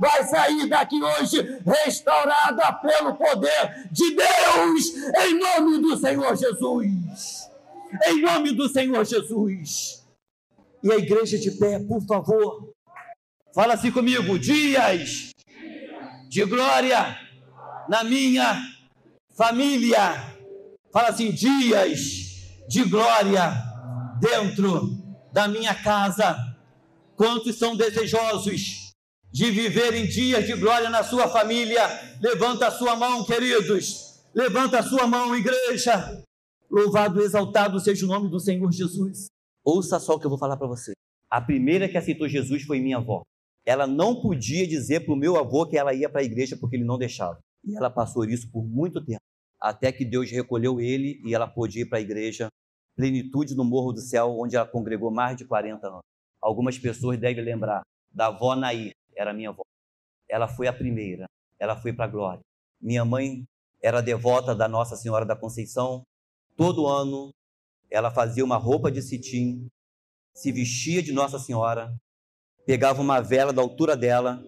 vai 0.01 0.25
sair 0.25 0.69
daqui 0.69 1.03
hoje 1.03 1.61
restaurada 1.65 2.73
pelo 2.75 3.15
poder 3.15 3.89
de 3.91 4.15
Deus, 4.15 4.95
em 5.25 5.39
nome 5.39 5.79
do 5.79 5.97
Senhor 5.97 6.37
Jesus. 6.37 7.51
Em 8.07 8.21
nome 8.21 8.53
do 8.53 8.69
Senhor 8.69 9.05
Jesus. 9.05 10.03
E 10.83 10.91
a 10.91 10.97
igreja 10.97 11.39
de 11.39 11.51
pé, 11.53 11.79
por 11.79 12.01
favor, 12.07 12.73
fala 13.55 13.75
assim 13.75 13.91
comigo: 13.91 14.39
dias 14.39 15.31
de 16.29 16.45
glória 16.45 17.19
na 17.89 18.03
minha 18.05 18.57
família. 19.37 20.33
Fala 20.93 21.09
assim: 21.09 21.31
dias 21.31 22.01
de 22.69 22.85
glória 22.85 23.72
dentro 24.23 24.97
da 25.33 25.49
minha 25.49 25.75
casa. 25.75 26.37
Quantos 27.17 27.59
são 27.59 27.77
desejosos 27.77 28.93
de 29.33 29.51
viver 29.51 29.95
em 29.95 30.07
dias 30.07 30.47
de 30.47 30.55
glória 30.55 30.89
na 30.89 31.03
sua 31.03 31.29
família? 31.29 31.83
Levanta 32.21 32.69
a 32.69 32.71
sua 32.71 32.95
mão, 32.95 33.25
queridos. 33.25 34.23
Levanta 34.33 34.79
a 34.79 34.83
sua 34.83 35.09
mão, 35.09 35.35
igreja. 35.35 36.23
Louvado 36.71 37.21
e 37.21 37.25
exaltado 37.25 37.81
seja 37.81 38.07
o 38.07 38.09
nome 38.09 38.31
do 38.31 38.39
Senhor 38.39 38.71
Jesus. 38.71 39.27
Ouça 39.65 39.99
só 39.99 40.15
o 40.15 40.21
que 40.21 40.27
eu 40.27 40.31
vou 40.31 40.39
falar 40.39 40.57
para 40.57 40.69
você. 40.69 40.93
A 41.29 41.41
primeira 41.41 41.89
que 41.89 41.99
aceitou 41.99 42.29
Jesus 42.29 42.63
foi 42.63 42.79
minha 42.79 42.99
avó. 42.99 43.23
Ela 43.67 43.87
não 43.87 44.21
podia 44.21 44.67
dizer 44.67 45.01
para 45.01 45.15
o 45.15 45.17
meu 45.17 45.37
avô 45.37 45.67
que 45.67 45.77
ela 45.77 45.93
ia 45.93 46.09
para 46.09 46.21
a 46.21 46.25
igreja 46.25 46.57
porque 46.57 46.77
ele 46.77 46.85
não 46.85 46.99
deixava. 46.99 47.39
E 47.65 47.77
ela 47.77 47.91
passou 47.91 48.25
isso 48.25 48.51
por 48.51 48.65
muito 48.65 49.05
tempo. 49.05 49.21
Até 49.61 49.93
que 49.93 50.05
Deus 50.05 50.31
recolheu 50.31 50.81
ele 50.81 51.21
e 51.25 51.35
ela 51.35 51.47
pôde 51.47 51.81
ir 51.81 51.87
para 51.87 51.99
a 51.99 52.01
igreja 52.01 52.49
Plenitude 52.95 53.55
no 53.55 53.65
Morro 53.65 53.93
do 53.93 54.01
Céu, 54.01 54.37
onde 54.39 54.57
ela 54.57 54.67
congregou 54.67 55.11
mais 55.11 55.37
de 55.37 55.45
40 55.45 55.87
anos. 55.87 56.03
Algumas 56.41 56.79
pessoas 56.79 57.19
devem 57.19 57.45
lembrar 57.45 57.83
da 58.11 58.27
avó 58.27 58.55
Nair, 58.55 58.93
era 59.17 59.33
minha 59.33 59.51
avó. 59.51 59.63
Ela 60.29 60.49
foi 60.49 60.67
a 60.67 60.73
primeira, 60.73 61.27
ela 61.59 61.77
foi 61.77 61.93
para 61.93 62.05
a 62.05 62.09
glória. 62.09 62.41
Minha 62.81 63.05
mãe 63.05 63.45
era 63.81 64.01
devota 64.01 64.55
da 64.55 64.69
Nossa 64.69 64.97
Senhora 64.97 65.25
da 65.25 65.37
Conceição. 65.37 66.03
Todo 66.57 66.87
ano 66.87 67.33
ela 67.91 68.11
fazia 68.11 68.45
uma 68.45 68.57
roupa 68.57 68.91
de 68.91 69.03
cetim, 69.03 69.69
se 70.35 70.51
vestia 70.51 71.03
de 71.03 71.13
Nossa 71.13 71.39
Senhora, 71.39 71.95
pegava 72.65 73.03
uma 73.03 73.21
vela 73.21 73.53
da 73.53 73.61
altura 73.61 73.97
dela 73.97 74.45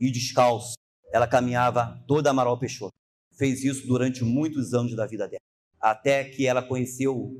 e 0.00 0.10
descalço, 0.10 0.74
ela 1.12 1.26
caminhava 1.26 2.02
toda 2.06 2.30
Amaral 2.30 2.58
Peixoto. 2.58 2.94
Fez 3.36 3.62
isso 3.62 3.86
durante 3.86 4.24
muitos 4.24 4.74
anos 4.74 4.96
da 4.96 5.06
vida 5.06 5.28
dela, 5.28 5.42
até 5.80 6.24
que 6.24 6.46
ela 6.46 6.62
conheceu 6.62 7.30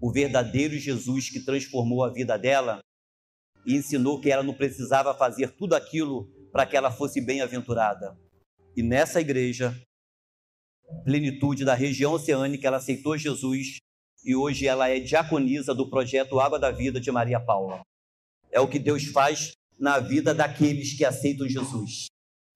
o 0.00 0.12
verdadeiro 0.12 0.76
Jesus 0.78 1.28
que 1.30 1.40
transformou 1.40 2.04
a 2.04 2.12
vida 2.12 2.38
dela 2.38 2.80
e 3.66 3.74
ensinou 3.74 4.20
que 4.20 4.30
ela 4.30 4.42
não 4.42 4.54
precisava 4.54 5.14
fazer 5.14 5.56
tudo 5.56 5.74
aquilo 5.74 6.30
para 6.52 6.64
que 6.64 6.76
ela 6.76 6.90
fosse 6.90 7.20
bem-aventurada. 7.20 8.18
E 8.76 8.82
nessa 8.82 9.20
igreja, 9.20 9.74
plenitude 11.04 11.64
da 11.64 11.74
região 11.74 12.12
oceânica, 12.12 12.66
ela 12.66 12.76
aceitou 12.78 13.18
Jesus 13.18 13.78
e 14.24 14.34
hoje 14.34 14.66
ela 14.66 14.88
é 14.88 15.00
diaconisa 15.00 15.74
do 15.74 15.88
projeto 15.88 16.40
Água 16.40 16.58
da 16.58 16.70
Vida 16.70 17.00
de 17.00 17.10
Maria 17.10 17.40
Paula. 17.40 17.82
É 18.50 18.60
o 18.60 18.68
que 18.68 18.78
Deus 18.78 19.04
faz 19.06 19.52
na 19.78 19.98
vida 19.98 20.34
daqueles 20.34 20.96
que 20.96 21.04
aceitam 21.04 21.48
Jesus. 21.48 22.06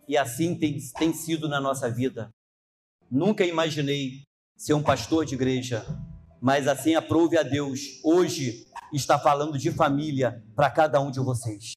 E 0.09 0.17
assim 0.17 0.59
tem, 0.59 0.79
tem 0.99 1.13
sido 1.13 1.49
na 1.49 1.61
nossa 1.61 1.91
vida. 1.91 2.31
Nunca 3.11 3.45
imaginei 3.45 4.23
ser 4.57 4.75
um 4.75 4.83
pastor 4.83 5.25
de 5.25 5.35
igreja, 5.35 5.85
mas 6.43 6.67
assim 6.67 6.97
aprove 6.97 7.39
a 7.39 7.45
Deus. 7.45 8.01
Hoje 8.03 8.67
está 8.93 9.17
falando 9.17 9.57
de 9.57 9.71
família 9.71 10.45
para 10.57 10.69
cada 10.69 11.01
um 11.01 11.09
de 11.09 11.21
vocês. 11.21 11.75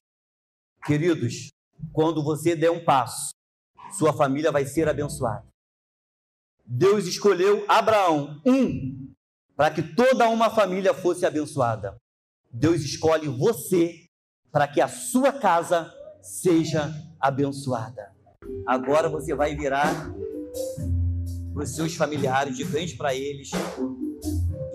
Queridos, 0.84 1.50
quando 1.92 2.20
você 2.20 2.56
der 2.56 2.72
um 2.72 2.84
passo, 2.84 3.30
sua 3.96 4.12
família 4.12 4.50
vai 4.50 4.66
ser 4.66 4.88
abençoada. 4.88 5.46
Deus 6.64 7.06
escolheu 7.06 7.64
Abraão, 7.68 8.42
um, 8.44 9.14
para 9.54 9.70
que 9.70 9.82
toda 9.94 10.28
uma 10.28 10.50
família 10.50 10.92
fosse 10.92 11.24
abençoada. 11.24 11.96
Deus 12.50 12.80
escolhe 12.80 13.28
você 13.28 14.04
para 14.50 14.66
que 14.66 14.80
a 14.80 14.88
sua 14.88 15.32
casa 15.32 15.94
seja 16.20 16.92
abençoada. 17.20 18.12
Agora 18.66 19.08
você 19.08 19.32
vai 19.32 19.54
virar 19.54 20.10
para 21.54 21.62
os 21.62 21.74
seus 21.76 21.94
familiares, 21.94 22.56
de 22.56 22.64
frente 22.64 22.96
para 22.96 23.14
eles, 23.14 23.50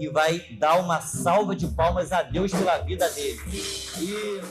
e 0.01 0.07
vai 0.07 0.39
dar 0.57 0.79
uma 0.79 0.99
salva 0.99 1.55
de 1.55 1.67
palmas 1.67 2.11
a 2.11 2.23
Deus 2.23 2.51
pela 2.51 2.79
vida 2.79 3.07
deles. 3.11 3.95
E 3.99 4.41